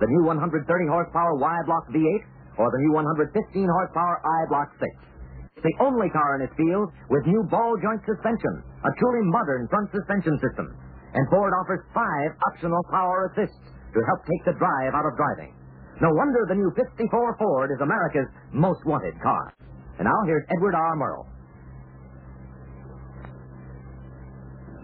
The 0.00 0.08
new 0.08 0.24
130 0.24 0.64
horsepower 0.88 1.36
Y 1.36 1.56
block 1.68 1.92
V8 1.92 2.24
or 2.56 2.72
the 2.72 2.80
new 2.88 2.96
115 2.96 3.36
horsepower 3.68 4.16
I 4.24 4.48
block 4.48 4.72
6. 4.80 4.88
It's 5.60 5.68
the 5.68 5.76
only 5.84 6.08
car 6.08 6.40
in 6.40 6.48
its 6.48 6.56
field 6.56 6.88
with 7.12 7.28
new 7.28 7.44
ball 7.52 7.76
joint 7.76 8.00
suspension, 8.08 8.64
a 8.88 8.90
truly 8.96 9.28
modern 9.28 9.68
front 9.68 9.92
suspension 9.92 10.40
system. 10.40 10.72
And 11.12 11.28
Ford 11.28 11.52
offers 11.52 11.84
five 11.92 12.32
optional 12.48 12.80
power 12.88 13.28
assists 13.28 13.60
to 13.92 14.00
help 14.08 14.24
take 14.24 14.44
the 14.48 14.56
drive 14.56 14.96
out 14.96 15.04
of 15.04 15.20
driving. 15.20 15.52
No 16.00 16.16
wonder 16.16 16.48
the 16.48 16.56
new 16.56 16.72
54 16.72 17.36
Ford 17.36 17.68
is 17.76 17.80
America's 17.84 18.32
most 18.56 18.80
wanted 18.88 19.12
car. 19.20 19.52
And 19.98 20.06
now 20.06 20.18
here's 20.26 20.46
Edward 20.54 20.74
R. 20.74 20.94
Murrow. 20.94 21.26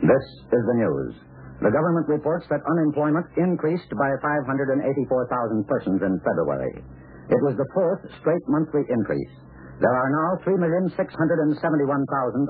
This 0.03 0.27
is 0.53 0.63
the 0.67 0.77
news. 0.77 1.15
The 1.63 1.71
government 1.71 2.11
reports 2.11 2.45
that 2.51 2.61
unemployment 2.67 3.25
increased 3.39 3.89
by 3.95 4.11
584,000 4.21 5.65
persons 5.71 6.03
in 6.03 6.19
February. 6.21 6.83
It 7.31 7.41
was 7.41 7.57
the 7.57 7.65
fourth 7.73 8.03
straight 8.21 8.43
monthly 8.51 8.83
increase. 8.91 9.33
There 9.81 9.95
are 9.95 10.11
now 10.11 10.45
3,671,000 10.45 10.99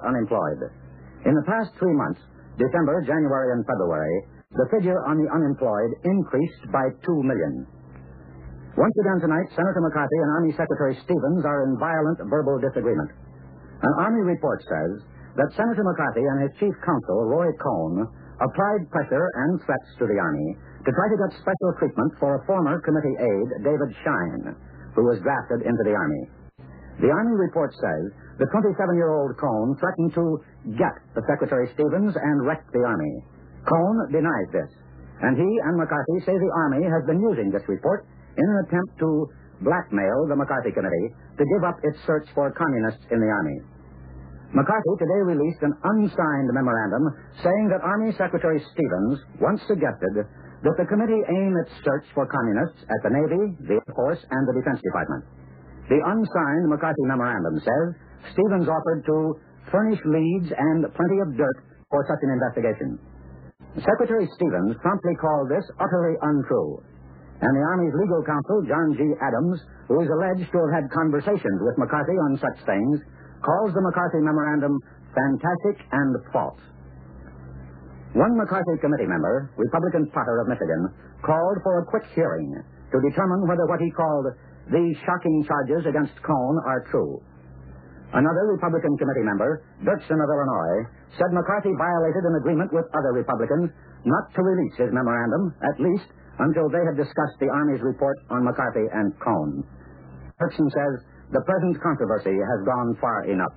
unemployed. 0.02 0.60
In 1.24 1.34
the 1.36 1.46
past 1.46 1.70
three 1.78 1.94
months, 1.94 2.20
December, 2.58 3.04
January, 3.06 3.52
and 3.52 3.64
February, 3.68 4.24
the 4.56 4.66
figure 4.72 5.04
on 5.04 5.22
the 5.22 5.30
unemployed 5.30 5.92
increased 6.04 6.72
by 6.72 6.88
2 7.04 7.22
million. 7.22 7.66
Once 8.74 8.96
again 8.98 9.22
tonight, 9.22 9.46
Senator 9.54 9.86
McCarthy 9.86 10.18
and 10.18 10.30
Army 10.34 10.50
Secretary 10.58 10.98
Stevens 11.06 11.46
are 11.46 11.62
in 11.62 11.78
violent 11.78 12.18
verbal 12.26 12.58
disagreement. 12.58 13.06
An 13.86 13.94
Army 14.02 14.26
report 14.26 14.66
says 14.66 14.98
that 15.38 15.54
Senator 15.54 15.86
McCarthy 15.86 16.26
and 16.26 16.42
his 16.42 16.58
chief 16.58 16.74
counsel, 16.82 17.30
Roy 17.30 17.54
Cohn, 17.62 18.02
applied 18.42 18.90
pressure 18.90 19.30
and 19.46 19.62
threats 19.62 19.90
to 20.02 20.10
the 20.10 20.18
Army 20.18 20.58
to 20.58 20.90
try 20.90 21.06
to 21.06 21.20
get 21.22 21.38
special 21.38 21.70
treatment 21.78 22.18
for 22.18 22.34
a 22.34 22.44
former 22.50 22.82
committee 22.82 23.14
aide, 23.14 23.50
David 23.62 23.94
Schine, 24.02 24.58
who 24.98 25.06
was 25.06 25.22
drafted 25.22 25.62
into 25.62 25.82
the 25.86 25.94
Army. 25.94 26.26
The 26.98 27.14
Army 27.14 27.38
report 27.38 27.70
says 27.78 28.10
the 28.42 28.50
27-year-old 28.50 29.38
Cohn 29.38 29.78
threatened 29.78 30.18
to 30.18 30.42
get 30.74 30.98
the 31.14 31.22
Secretary 31.30 31.70
Stevens 31.78 32.18
and 32.18 32.42
wreck 32.42 32.66
the 32.74 32.82
Army. 32.82 33.22
Cohn 33.70 34.10
denies 34.10 34.50
this, 34.50 34.70
and 35.24 35.40
he 35.40 35.50
and 35.64 35.74
McCarthy 35.80 36.20
say 36.28 36.36
the 36.36 36.52
Army 36.68 36.84
has 36.84 37.02
been 37.08 37.20
using 37.20 37.48
this 37.48 37.64
report 37.66 38.04
in 38.36 38.44
an 38.44 38.58
attempt 38.68 38.92
to 39.00 39.08
blackmail 39.64 40.28
the 40.28 40.36
McCarthy 40.36 40.70
Committee 40.70 41.08
to 41.40 41.44
give 41.48 41.62
up 41.64 41.80
its 41.82 41.96
search 42.04 42.28
for 42.36 42.52
communists 42.52 43.04
in 43.08 43.18
the 43.18 43.30
Army. 43.30 43.58
McCarthy 44.54 44.94
today 45.00 45.22
released 45.26 45.62
an 45.66 45.74
unsigned 45.74 46.50
memorandum 46.52 47.10
saying 47.42 47.66
that 47.72 47.82
Army 47.82 48.12
Secretary 48.14 48.62
Stevens 48.70 49.18
once 49.40 49.58
suggested 49.66 50.28
that 50.62 50.76
the 50.78 50.86
committee 50.86 51.20
aim 51.26 51.52
its 51.58 51.72
search 51.82 52.06
for 52.14 52.28
communists 52.28 52.84
at 52.86 53.00
the 53.02 53.10
Navy, 53.10 53.42
the 53.66 53.82
Air 53.82 53.92
Force, 53.96 54.22
and 54.30 54.42
the 54.46 54.54
Defense 54.54 54.78
Department. 54.84 55.24
The 55.88 56.00
unsigned 56.00 56.70
McCarthy 56.70 57.04
memorandum 57.04 57.58
says 57.60 57.86
Stevens 58.32 58.68
offered 58.68 59.04
to 59.04 59.16
furnish 59.72 60.00
leads 60.06 60.48
and 60.52 60.86
plenty 60.94 61.18
of 61.20 61.36
dirt 61.36 61.58
for 61.90 62.00
such 62.08 62.22
an 62.22 62.30
investigation. 62.32 62.96
Secretary 63.82 64.28
Stevens 64.36 64.76
promptly 64.82 65.14
called 65.18 65.50
this 65.50 65.64
utterly 65.80 66.14
untrue 66.22 66.78
and 67.44 67.52
the 67.52 67.64
Army's 67.76 67.94
legal 67.98 68.22
counsel, 68.22 68.62
John 68.64 68.94
G. 68.94 69.02
Adams, 69.20 69.60
who 69.88 70.00
is 70.00 70.08
alleged 70.08 70.48
to 70.48 70.58
have 70.64 70.72
had 70.80 70.86
conversations 70.94 71.58
with 71.60 71.76
McCarthy 71.76 72.16
on 72.30 72.38
such 72.38 72.58
things, 72.64 73.02
calls 73.42 73.74
the 73.74 73.82
McCarthy 73.82 74.22
memorandum 74.22 74.78
fantastic 75.12 75.84
and 75.92 76.14
false. 76.32 76.62
One 78.14 78.38
McCarthy 78.38 78.78
committee 78.80 79.10
member, 79.10 79.50
Republican 79.58 80.08
Potter 80.14 80.40
of 80.40 80.48
Michigan, 80.48 80.88
called 81.26 81.58
for 81.66 81.82
a 81.82 81.86
quick 81.90 82.06
hearing 82.14 82.54
to 82.54 82.98
determine 83.10 83.44
whether 83.48 83.66
what 83.66 83.82
he 83.82 83.90
called 83.90 84.26
these 84.70 84.96
shocking 85.04 85.44
charges 85.44 85.84
against 85.84 86.14
Cohn 86.22 86.56
are 86.64 86.86
true. 86.90 87.20
Another 88.14 88.46
Republican 88.46 88.94
committee 88.94 89.26
member, 89.26 89.66
Dirksen 89.82 90.22
of 90.22 90.30
Illinois, 90.30 90.86
said 91.18 91.34
McCarthy 91.34 91.74
violated 91.74 92.22
an 92.22 92.38
agreement 92.38 92.70
with 92.70 92.86
other 92.94 93.10
Republicans 93.10 93.74
not 94.06 94.30
to 94.38 94.40
release 94.42 94.78
his 94.78 94.94
memorandum, 94.94 95.50
at 95.66 95.82
least 95.82 96.06
until 96.38 96.70
they 96.70 96.82
had 96.86 96.94
discussed 96.94 97.38
the 97.42 97.50
Army's 97.50 97.82
report 97.82 98.14
on 98.30 98.46
McCarthy 98.46 98.86
and 98.86 99.10
Cohn. 99.18 99.66
Dirksen 100.38 100.70
says 100.70 100.94
the 101.34 101.42
present 101.42 101.74
controversy 101.82 102.38
has 102.38 102.60
gone 102.62 102.94
far 103.02 103.26
enough. 103.26 103.54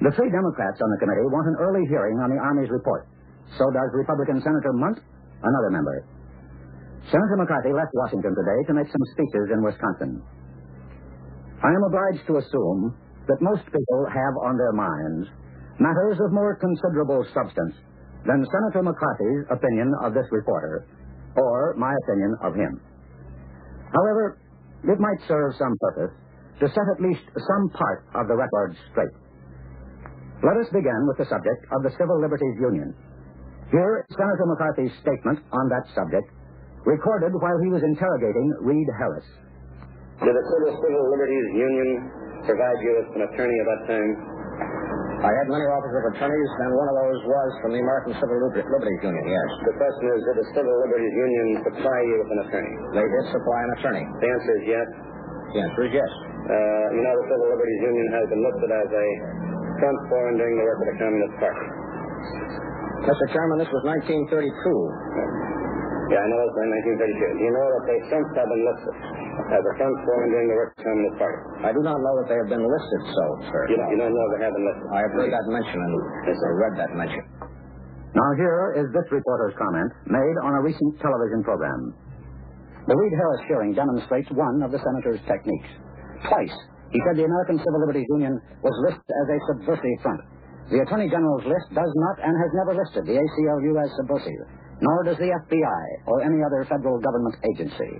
The 0.00 0.12
three 0.16 0.32
Democrats 0.32 0.80
on 0.80 0.88
the 0.96 1.00
committee 1.04 1.28
want 1.28 1.48
an 1.48 1.60
early 1.60 1.84
hearing 1.92 2.16
on 2.24 2.32
the 2.32 2.40
Army's 2.40 2.72
report. 2.72 3.04
So 3.60 3.68
does 3.68 3.92
Republican 3.92 4.40
Senator 4.40 4.72
Mundt, 4.72 5.00
another 5.44 5.70
member. 5.76 6.08
Senator 7.12 7.36
McCarthy 7.36 7.72
left 7.76 7.92
Washington 7.92 8.32
today 8.32 8.60
to 8.68 8.72
make 8.80 8.88
some 8.88 9.04
speeches 9.12 9.52
in 9.52 9.60
Wisconsin. 9.60 10.24
I 11.60 11.68
am 11.72 11.84
obliged 11.84 12.24
to 12.28 12.40
assume 12.40 12.96
that 13.28 13.42
most 13.42 13.64
people 13.66 14.06
have 14.08 14.34
on 14.42 14.56
their 14.56 14.72
minds 14.72 15.28
matters 15.78 16.18
of 16.20 16.32
more 16.32 16.56
considerable 16.56 17.26
substance 17.34 17.74
than 18.24 18.46
Senator 18.46 18.82
McCarthy's 18.82 19.44
opinion 19.50 19.92
of 20.02 20.14
this 20.14 20.26
reporter 20.32 20.86
or 21.36 21.74
my 21.76 21.94
opinion 22.04 22.34
of 22.42 22.54
him. 22.54 22.80
However, 23.92 24.38
it 24.84 24.98
might 24.98 25.20
serve 25.28 25.54
some 25.58 25.76
purpose 25.80 26.14
to 26.60 26.68
set 26.68 26.86
at 26.94 27.02
least 27.02 27.22
some 27.34 27.64
part 27.76 28.06
of 28.14 28.28
the 28.28 28.36
record 28.36 28.76
straight. 28.90 29.12
Let 30.42 30.56
us 30.56 30.68
begin 30.72 31.00
with 31.08 31.18
the 31.18 31.28
subject 31.28 31.64
of 31.72 31.82
the 31.82 31.92
Civil 31.96 32.20
Liberties 32.20 32.56
Union. 32.60 32.94
Here 33.70 34.04
is 34.08 34.16
Senator 34.16 34.46
McCarthy's 34.46 34.94
statement 35.02 35.40
on 35.52 35.68
that 35.68 35.84
subject, 35.92 36.28
recorded 36.84 37.32
while 37.34 37.58
he 37.64 37.68
was 37.68 37.82
interrogating 37.82 38.48
Reed 38.62 38.88
Harris. 38.96 39.26
Did 40.22 40.32
the 40.32 40.44
Civil 40.44 41.04
Liberties 41.12 41.48
Union 41.56 41.90
provide 42.46 42.78
you 42.80 42.90
with 43.02 43.08
an 43.18 43.22
attorney 43.26 43.58
at 43.58 43.66
that 43.66 43.82
time? 43.90 44.10
I 45.16 45.32
had 45.32 45.46
many 45.48 45.64
offers 45.64 45.94
of 45.96 46.04
attorneys, 46.12 46.50
and 46.60 46.70
one 46.76 46.88
of 46.92 46.96
those 47.02 47.20
was 47.24 47.50
from 47.64 47.70
the 47.72 47.80
American 47.80 48.12
Civil 48.20 48.36
Liberties 48.36 49.00
Union, 49.00 49.24
yes. 49.26 49.48
The 49.64 49.74
question 49.80 50.06
is, 50.12 50.18
did 50.22 50.36
the 50.44 50.48
Civil 50.54 50.76
Liberties 50.86 51.16
Union 51.16 51.46
supply 51.66 51.98
you 52.04 52.16
with 52.20 52.30
an 52.36 52.40
attorney? 52.46 52.74
They 52.94 53.06
did 53.08 53.24
supply 53.32 53.58
an 53.64 53.70
attorney. 53.80 54.04
The 54.22 54.28
answer 54.28 54.52
is 54.60 54.64
yes. 54.68 54.86
The 55.56 55.60
answer 55.66 55.82
is 55.88 55.92
yes. 55.96 56.10
Uh, 56.46 56.86
you 56.94 57.02
know, 57.02 57.14
the 57.16 57.26
Civil 57.32 57.48
Liberties 57.48 57.80
Union 57.80 58.06
has 58.12 58.24
been 58.28 58.42
listed 58.44 58.70
as 58.70 58.88
a 58.92 59.06
front 59.80 59.98
forum 60.12 60.34
during 60.36 60.54
the 60.60 60.64
work 60.68 60.78
of 60.84 60.88
the 60.92 60.98
Communist 61.00 61.34
Party. 61.42 61.66
Mr. 63.08 63.26
Chairman, 63.32 63.56
this 63.56 63.72
was 63.72 63.82
1932. 63.88 64.46
Yeah, 66.12 66.22
I 66.22 66.26
know 66.30 66.38
it's 66.44 66.54
1932. 66.54 67.02
Do 67.02 67.42
you 67.42 67.50
know 67.50 67.66
that 67.66 67.84
they 67.88 67.98
since 68.12 68.28
have 68.36 68.46
been 68.46 68.62
listed 68.62 68.94
as 69.52 69.62
a 69.62 69.72
front 69.78 69.96
forum 70.04 70.28
during 70.34 70.48
the 70.50 70.56
work 70.58 70.70
of 70.72 70.76
the 70.78 70.84
Communist 70.86 71.16
Party? 71.22 71.38
I 71.66 71.70
do 71.72 71.80
not 71.86 71.98
know 72.02 72.14
that 72.22 72.26
they 72.30 72.38
have 72.38 72.50
been 72.50 72.64
listed 72.66 73.00
so, 73.14 73.24
sir. 73.50 73.60
You, 73.70 73.78
you 73.78 73.98
don't 73.98 74.14
know 74.14 74.24
they 74.36 74.42
have 74.42 74.54
been 74.54 74.66
listed? 74.66 74.86
I 74.90 75.00
have 75.06 75.12
heard 75.14 75.30
that 75.30 75.46
mention 75.50 75.78
and 75.78 75.92
Yes, 76.26 76.36
sir. 76.40 76.50
read 76.58 76.74
that 76.80 76.90
mention. 76.98 77.22
Now, 78.16 78.28
here 78.40 78.80
is 78.80 78.86
this 78.96 79.06
reporter's 79.12 79.52
comment 79.60 79.90
made 80.08 80.36
on 80.42 80.56
a 80.56 80.62
recent 80.64 80.96
television 81.04 81.44
program. 81.44 81.92
The 82.88 82.96
Reed 82.96 83.14
Harris 83.18 83.42
hearing 83.50 83.72
demonstrates 83.74 84.30
one 84.32 84.62
of 84.62 84.70
the 84.72 84.80
senator's 84.80 85.20
techniques. 85.26 85.68
Twice, 86.30 86.56
he 86.94 86.98
said 87.04 87.18
the 87.18 87.26
American 87.28 87.58
Civil 87.60 87.80
Liberties 87.82 88.06
Union 88.14 88.40
was 88.62 88.72
listed 88.88 89.04
as 89.04 89.26
a 89.28 89.38
subversive 89.52 89.98
front. 90.00 90.22
The 90.70 90.80
Attorney 90.82 91.10
General's 91.10 91.44
list 91.46 91.66
does 91.74 91.92
not 91.92 92.16
and 92.24 92.34
has 92.34 92.50
never 92.58 92.72
listed 92.78 93.04
the 93.06 93.18
ACLU 93.20 93.74
as 93.78 93.90
subversive, 94.02 94.42
nor 94.80 95.04
does 95.04 95.18
the 95.18 95.30
FBI 95.30 95.82
or 96.06 96.22
any 96.22 96.40
other 96.42 96.64
federal 96.66 96.98
government 96.98 97.36
agency. 97.54 97.92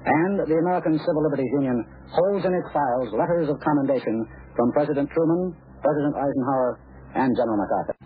And 0.00 0.40
the 0.48 0.56
American 0.64 0.96
Civil 0.96 1.22
Liberties 1.28 1.52
Union 1.60 1.84
holds 2.08 2.44
in 2.48 2.52
its 2.56 2.68
files 2.72 3.12
letters 3.12 3.52
of 3.52 3.60
commendation 3.60 4.24
from 4.56 4.72
President 4.72 5.12
Truman, 5.12 5.52
President 5.84 6.16
Eisenhower, 6.16 6.80
and 7.20 7.36
General 7.36 7.60
MacArthur. 7.60 7.96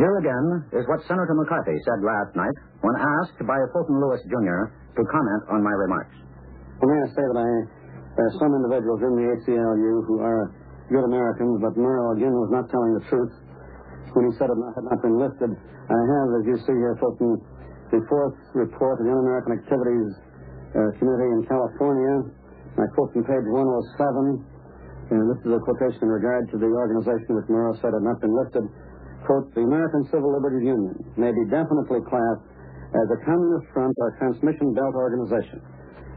Here 0.00 0.16
again 0.20 0.76
is 0.76 0.84
what 0.88 1.04
Senator 1.08 1.36
McCarthy 1.36 1.76
said 1.84 2.00
last 2.04 2.32
night 2.36 2.56
when 2.80 2.96
asked 2.96 3.40
by 3.44 3.56
Fulton 3.72 3.96
Lewis, 4.00 4.20
Jr. 4.28 4.72
to 4.72 5.02
comment 5.08 5.42
on 5.52 5.60
my 5.64 5.72
remarks. 5.72 6.16
Well, 6.80 6.92
may 6.92 7.00
I 7.04 7.08
say 7.12 7.24
that 7.24 7.38
I, 7.40 7.50
there 8.16 8.26
are 8.28 8.36
some 8.40 8.52
individuals 8.56 9.00
in 9.04 9.12
the 9.16 9.26
ACLU 9.36 10.04
who 10.04 10.20
are 10.20 10.52
good 10.92 11.04
Americans, 11.04 11.60
but 11.64 11.76
Murrow 11.80 12.12
again 12.16 12.32
was 12.32 12.52
not 12.52 12.68
telling 12.68 12.92
the 12.96 13.04
truth 13.08 13.32
when 14.12 14.28
he 14.28 14.32
said 14.36 14.48
it 14.48 14.56
had 14.56 14.84
not 14.84 15.00
been 15.00 15.16
listed. 15.16 15.50
I 15.52 15.96
have, 15.96 16.28
as 16.40 16.44
you 16.44 16.56
see 16.64 16.76
here, 16.76 16.96
Fulton, 17.00 17.40
the 17.92 18.00
fourth 18.08 18.36
report 18.52 19.00
of 19.00 19.08
the 19.08 19.12
Un-American 19.12 19.64
Activities 19.64 20.12
uh, 20.74 20.90
Committee 20.98 21.30
in 21.38 21.42
California. 21.46 22.32
I 22.76 22.86
quote 22.92 23.12
from 23.14 23.24
page 23.24 23.46
107, 23.46 25.12
and 25.12 25.22
this 25.30 25.40
is 25.46 25.50
a 25.54 25.60
quotation 25.62 26.02
in 26.02 26.12
regard 26.12 26.50
to 26.50 26.56
the 26.58 26.66
organization 26.66 27.38
which 27.38 27.48
Murrow 27.48 27.76
said 27.80 27.94
had 27.94 28.04
not 28.04 28.20
been 28.20 28.34
listed. 28.34 28.64
Quote, 29.24 29.48
the 29.54 29.64
American 29.64 30.04
Civil 30.12 30.28
Liberties 30.34 30.66
Union 30.66 30.94
may 31.16 31.32
be 31.32 31.44
definitely 31.48 32.04
classed 32.06 32.46
as 32.94 33.06
a 33.10 33.18
communist 33.24 33.66
front 33.72 33.94
or 33.98 34.14
transmission 34.18 34.74
belt 34.74 34.94
organization. 34.94 35.58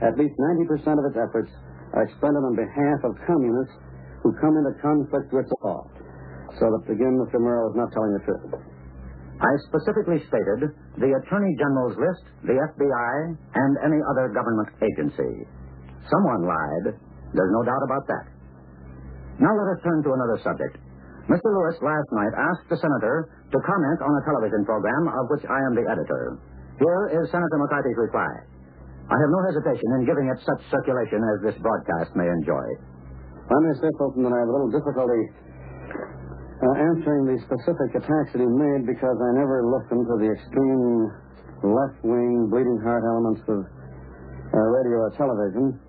At 0.01 0.17
least 0.19 0.35
90% 0.37 0.99
of 0.99 1.05
its 1.09 1.17
efforts 1.17 1.51
are 1.93 2.03
expended 2.05 2.43
on 2.43 2.53
behalf 2.55 2.99
of 3.03 3.17
communists 3.25 3.75
who 4.21 4.35
come 4.37 4.55
into 4.57 4.73
conflict 4.83 5.31
with 5.33 5.47
the 5.47 5.57
law. 5.63 5.87
So 6.59 6.67
that, 6.69 6.91
again, 6.91 7.15
Mr. 7.17 7.39
Murrow 7.39 7.71
is 7.71 7.77
not 7.77 7.91
telling 7.91 8.13
the 8.13 8.23
truth. 8.25 8.78
I 9.39 9.51
specifically 9.71 10.19
stated 10.27 10.75
the 10.99 11.11
Attorney 11.15 11.55
General's 11.55 11.95
list, 11.95 12.27
the 12.43 12.59
FBI, 12.59 13.13
and 13.55 13.71
any 13.87 13.99
other 14.11 14.35
government 14.35 14.67
agency. 14.83 15.47
Someone 16.11 16.43
lied. 16.43 16.99
There's 17.31 17.53
no 17.55 17.63
doubt 17.63 17.83
about 17.87 18.03
that. 18.11 18.25
Now 19.39 19.55
let 19.55 19.71
us 19.71 19.79
turn 19.79 20.03
to 20.03 20.11
another 20.11 20.43
subject. 20.43 20.75
Mr. 21.31 21.47
Lewis 21.55 21.79
last 21.79 22.09
night 22.11 22.33
asked 22.35 22.67
the 22.67 22.81
senator 22.83 23.31
to 23.53 23.57
comment 23.63 23.99
on 24.03 24.11
a 24.11 24.25
television 24.27 24.65
program 24.67 25.07
of 25.07 25.31
which 25.31 25.45
I 25.47 25.59
am 25.71 25.77
the 25.77 25.87
editor. 25.87 26.35
Here 26.75 27.23
is 27.23 27.31
Senator 27.31 27.59
McCarthy's 27.63 27.95
reply. 27.95 28.27
I 29.07 29.15
have 29.15 29.31
no 29.31 29.41
hesitation 29.47 29.89
in 29.99 30.09
giving 30.09 30.27
it 30.27 30.39
such 30.43 30.61
circulation 30.67 31.23
as 31.23 31.37
this 31.47 31.57
broadcast 31.63 32.11
may 32.17 32.27
enjoy. 32.27 32.65
I 33.47 33.57
may 33.63 33.73
say, 33.79 33.89
Fulton, 33.95 34.27
that 34.27 34.35
I 34.35 34.39
have 34.43 34.51
a 34.51 34.53
little 34.53 34.73
difficulty 34.73 35.21
uh, 36.59 36.75
answering 36.91 37.23
the 37.23 37.39
specific 37.47 38.03
attacks 38.03 38.35
that 38.35 38.43
he 38.43 38.49
made 38.49 38.83
because 38.83 39.15
I 39.15 39.31
never 39.39 39.63
listened 39.63 40.03
to 40.11 40.15
the 40.19 40.29
extreme 40.35 41.07
left-wing 41.63 42.51
bleeding 42.51 42.79
heart 42.83 43.03
elements 43.07 43.43
of 43.47 43.63
uh, 43.63 44.59
radio 44.59 45.07
or 45.07 45.11
television. 45.15 45.79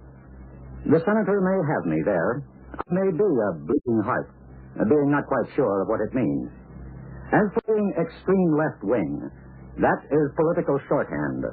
The 0.86 1.02
senator 1.02 1.38
may 1.42 1.58
have 1.74 1.84
me 1.90 1.98
there. 2.06 2.46
I 2.70 2.86
may 2.94 3.10
be 3.10 3.26
a 3.26 3.50
bleeding 3.66 4.02
heart, 4.06 4.30
uh, 4.78 4.86
being 4.86 5.10
not 5.10 5.26
quite 5.26 5.50
sure 5.58 5.82
of 5.82 5.88
what 5.90 5.98
it 6.06 6.14
means. 6.14 6.50
As 7.34 7.46
for 7.54 7.62
being 7.66 7.90
extreme 7.98 8.54
left 8.54 8.82
wing, 8.82 9.26
that 9.78 10.00
is 10.06 10.24
political 10.38 10.78
shorthand. 10.86 11.46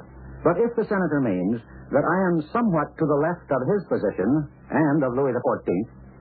But 0.46 0.62
if 0.62 0.74
the 0.78 0.86
senator 0.86 1.22
means 1.22 1.58
that 1.90 2.06
I 2.06 2.18
am 2.30 2.46
somewhat 2.54 2.94
to 2.98 3.04
the 3.06 3.18
left 3.18 3.50
of 3.50 3.62
his 3.66 3.82
position 3.90 4.30
and 4.70 4.98
of 5.02 5.14
Louis 5.14 5.34
XIV, 5.34 5.70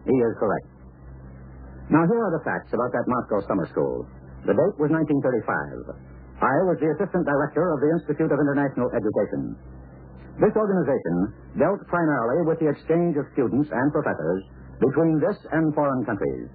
he 0.06 0.18
is 0.18 0.34
correct. 0.42 0.77
Now, 1.88 2.04
here 2.04 2.19
are 2.19 2.36
the 2.36 2.43
facts 2.43 2.67
about 2.76 2.91
that 2.91 3.08
Moscow 3.08 3.39
summer 3.47 3.67
school. 3.71 4.04
The 4.43 4.52
date 4.52 4.76
was 4.76 4.91
1935. 4.91 5.95
I 6.43 6.56
was 6.67 6.78
the 6.84 6.91
assistant 6.93 7.23
director 7.23 7.63
of 7.71 7.80
the 7.80 7.91
Institute 7.95 8.28
of 8.28 8.43
International 8.43 8.91
Education. 8.91 9.56
This 10.38 10.54
organization 10.54 11.34
dealt 11.58 11.82
primarily 11.88 12.45
with 12.45 12.60
the 12.60 12.69
exchange 12.69 13.15
of 13.17 13.26
students 13.34 13.71
and 13.71 13.89
professors 13.89 14.43
between 14.84 15.17
this 15.17 15.39
and 15.56 15.73
foreign 15.73 16.06
countries. 16.06 16.52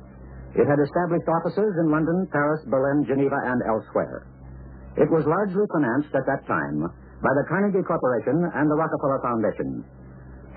It 0.55 0.69
had 0.69 0.79
established 0.79 1.27
offices 1.27 1.73
in 1.81 1.91
London, 1.91 2.29
Paris, 2.31 2.63
Berlin, 2.69 3.09
Geneva, 3.09 3.41
and 3.49 3.59
elsewhere. 3.67 4.29
It 5.01 5.09
was 5.09 5.25
largely 5.25 5.65
financed 5.73 6.13
at 6.13 6.29
that 6.29 6.45
time 6.45 6.85
by 7.25 7.33
the 7.41 7.49
Carnegie 7.49 7.83
Corporation 7.89 8.45
and 8.53 8.69
the 8.69 8.77
Rockefeller 8.77 9.21
Foundation. 9.25 9.81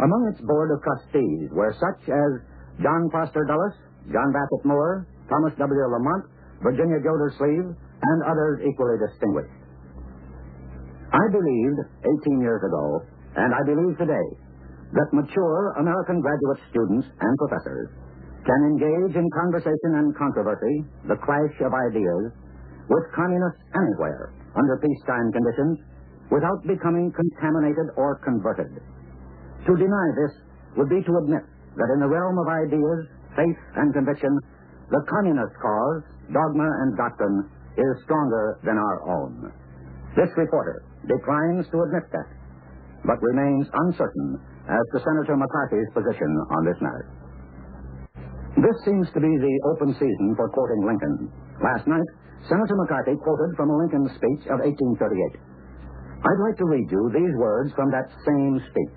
Among 0.03 0.27
its 0.27 0.43
board 0.43 0.69
of 0.75 0.83
trustees 0.83 1.47
were 1.55 1.71
such 1.79 2.11
as 2.11 2.31
John 2.83 3.07
Foster 3.09 3.47
Dulles, 3.47 3.73
John 4.11 4.29
Bassett 4.33 4.65
Moore, 4.65 5.07
Thomas 5.29 5.53
W. 5.57 5.81
Lamont, 5.89 6.23
Virginia 6.61 7.01
Gildersleeve, 7.01 7.73
and 7.73 8.19
others 8.23 8.61
equally 8.61 8.97
distinguished. 9.01 9.53
I 11.13 11.23
believed 11.31 11.79
18 12.27 12.41
years 12.41 12.61
ago, 12.65 13.01
and 13.35 13.53
I 13.53 13.61
believe 13.65 13.97
today, 13.97 14.27
that 14.93 15.09
mature 15.13 15.73
American 15.79 16.21
graduate 16.21 16.61
students 16.69 17.07
and 17.07 17.33
professors 17.37 17.89
can 18.45 18.61
engage 18.77 19.17
in 19.17 19.25
conversation 19.33 19.91
and 19.97 20.15
controversy, 20.15 20.85
the 21.09 21.17
clash 21.25 21.55
of 21.65 21.73
ideas, 21.73 22.29
with 22.89 23.05
communists 23.17 23.65
anywhere 23.73 24.31
under 24.53 24.77
peacetime 24.77 25.33
conditions 25.33 25.81
without 26.29 26.61
becoming 26.67 27.11
contaminated 27.11 27.89
or 27.97 28.21
converted. 28.21 28.69
To 29.65 29.73
deny 29.73 30.07
this 30.13 30.33
would 30.77 30.89
be 30.89 31.01
to 31.01 31.13
admit 31.25 31.41
that 31.75 31.89
in 31.93 31.99
the 31.99 32.07
realm 32.07 32.37
of 32.37 32.47
ideas, 32.47 33.09
faith, 33.35 33.61
and 33.75 33.93
conviction, 33.93 34.31
the 34.89 35.01
communist 35.09 35.53
cause, 35.61 36.03
dogma, 36.31 36.65
and 36.65 36.97
doctrine 36.97 37.49
is 37.77 37.93
stronger 38.03 38.59
than 38.63 38.77
our 38.77 38.97
own. 39.03 39.51
This 40.15 40.31
reporter 40.37 40.83
declines 41.07 41.67
to 41.71 41.83
admit 41.83 42.07
that, 42.11 42.27
but 43.03 43.21
remains 43.21 43.67
uncertain 43.67 44.39
as 44.65 44.85
to 44.93 45.03
Senator 45.03 45.35
McCarthy's 45.37 45.91
position 45.93 46.31
on 46.55 46.65
this 46.65 46.79
matter. 46.81 47.05
This 48.55 48.77
seems 48.87 49.11
to 49.11 49.19
be 49.19 49.29
the 49.29 49.55
open 49.75 49.91
season 49.99 50.33
for 50.39 50.47
quoting 50.49 50.87
Lincoln. 50.87 51.27
Last 51.59 51.85
night, 51.85 52.07
Senator 52.47 52.75
McCarthy 52.79 53.19
quoted 53.19 53.51
from 53.59 53.69
a 53.69 53.77
Lincoln 53.77 54.07
speech 54.15 54.47
of 54.47 54.63
1838. 54.63 55.35
I'd 56.23 56.43
like 56.47 56.57
to 56.57 56.65
read 56.65 56.87
you 56.89 57.11
these 57.11 57.35
words 57.35 57.75
from 57.75 57.91
that 57.91 58.07
same 58.23 58.57
speech. 58.71 58.95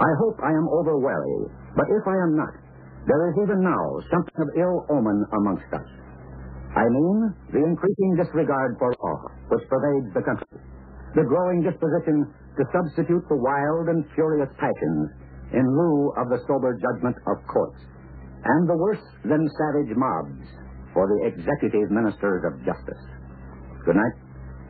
I 0.00 0.10
hope 0.24 0.40
I 0.40 0.50
am 0.50 0.66
over 0.72 0.96
wary, 0.96 1.52
but 1.76 1.84
if 1.92 2.04
I 2.08 2.16
am 2.24 2.32
not, 2.34 2.54
there 3.06 3.22
is 3.32 3.36
even 3.42 3.64
now 3.64 3.84
something 4.12 4.38
of 4.40 4.48
ill 4.56 4.84
omen 4.90 5.24
amongst 5.32 5.70
us. 5.72 5.88
I 6.76 6.86
mean 6.86 7.34
the 7.52 7.62
increasing 7.64 8.16
disregard 8.16 8.76
for 8.78 8.94
law 9.02 9.18
which 9.50 9.64
pervades 9.68 10.12
the 10.14 10.22
country, 10.22 10.60
the 11.16 11.26
growing 11.26 11.64
disposition 11.64 12.28
to 12.56 12.62
substitute 12.70 13.24
the 13.28 13.40
wild 13.40 13.88
and 13.88 14.04
furious 14.14 14.50
passions 14.60 15.10
in 15.52 15.64
lieu 15.66 16.14
of 16.20 16.28
the 16.30 16.38
sober 16.46 16.78
judgment 16.78 17.16
of 17.26 17.36
courts, 17.50 17.80
and 18.44 18.68
the 18.68 18.76
worse 18.76 19.02
than 19.24 19.42
savage 19.58 19.96
mobs 19.96 20.46
for 20.94 21.10
the 21.10 21.26
executive 21.26 21.90
ministers 21.90 22.44
of 22.46 22.54
justice. 22.62 23.02
Good 23.84 23.96
night, 23.96 24.16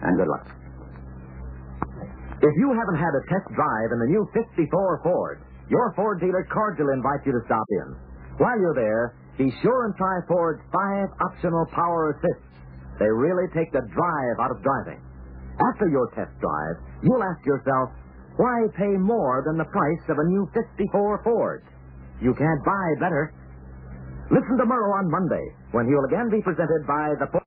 and 0.02 0.16
good 0.16 0.28
luck. 0.28 0.46
If 2.40 2.54
you 2.56 2.72
haven't 2.72 2.96
had 2.96 3.12
a 3.12 3.22
test 3.28 3.52
drive 3.52 3.90
in 3.92 3.98
the 4.00 4.10
new 4.16 4.24
54 4.32 5.04
Ford, 5.04 5.44
your 5.68 5.92
Ford 5.94 6.20
dealer 6.20 6.46
cordially 6.48 6.96
invites 6.96 7.28
you 7.28 7.32
to 7.32 7.44
stop 7.44 7.68
in. 7.68 8.09
While 8.40 8.56
you're 8.56 8.74
there, 8.74 9.20
be 9.36 9.52
sure 9.60 9.84
and 9.84 9.94
try 10.00 10.16
Ford's 10.24 10.64
five 10.72 11.12
optional 11.20 11.68
power 11.76 12.16
assists. 12.16 12.48
They 12.98 13.08
really 13.08 13.48
take 13.52 13.68
the 13.72 13.84
drive 13.92 14.36
out 14.40 14.50
of 14.50 14.64
driving. 14.64 15.00
After 15.60 15.88
your 15.92 16.08
test 16.16 16.32
drive, 16.40 16.76
you'll 17.04 17.22
ask 17.22 17.44
yourself, 17.44 17.92
why 18.36 18.64
pay 18.76 18.96
more 18.96 19.44
than 19.44 19.60
the 19.60 19.68
price 19.68 20.04
of 20.08 20.16
a 20.16 20.24
new 20.24 20.48
54 20.56 21.20
Ford? 21.24 21.64
You 22.20 22.32
can't 22.32 22.64
buy 22.64 22.86
better. 23.00 23.32
Listen 24.32 24.56
to 24.56 24.64
Murrow 24.64 24.92
on 24.96 25.10
Monday 25.10 25.46
when 25.72 25.84
he'll 25.84 26.04
again 26.08 26.30
be 26.30 26.40
presented 26.40 26.86
by 26.88 27.12
the 27.20 27.26
Ford. 27.28 27.38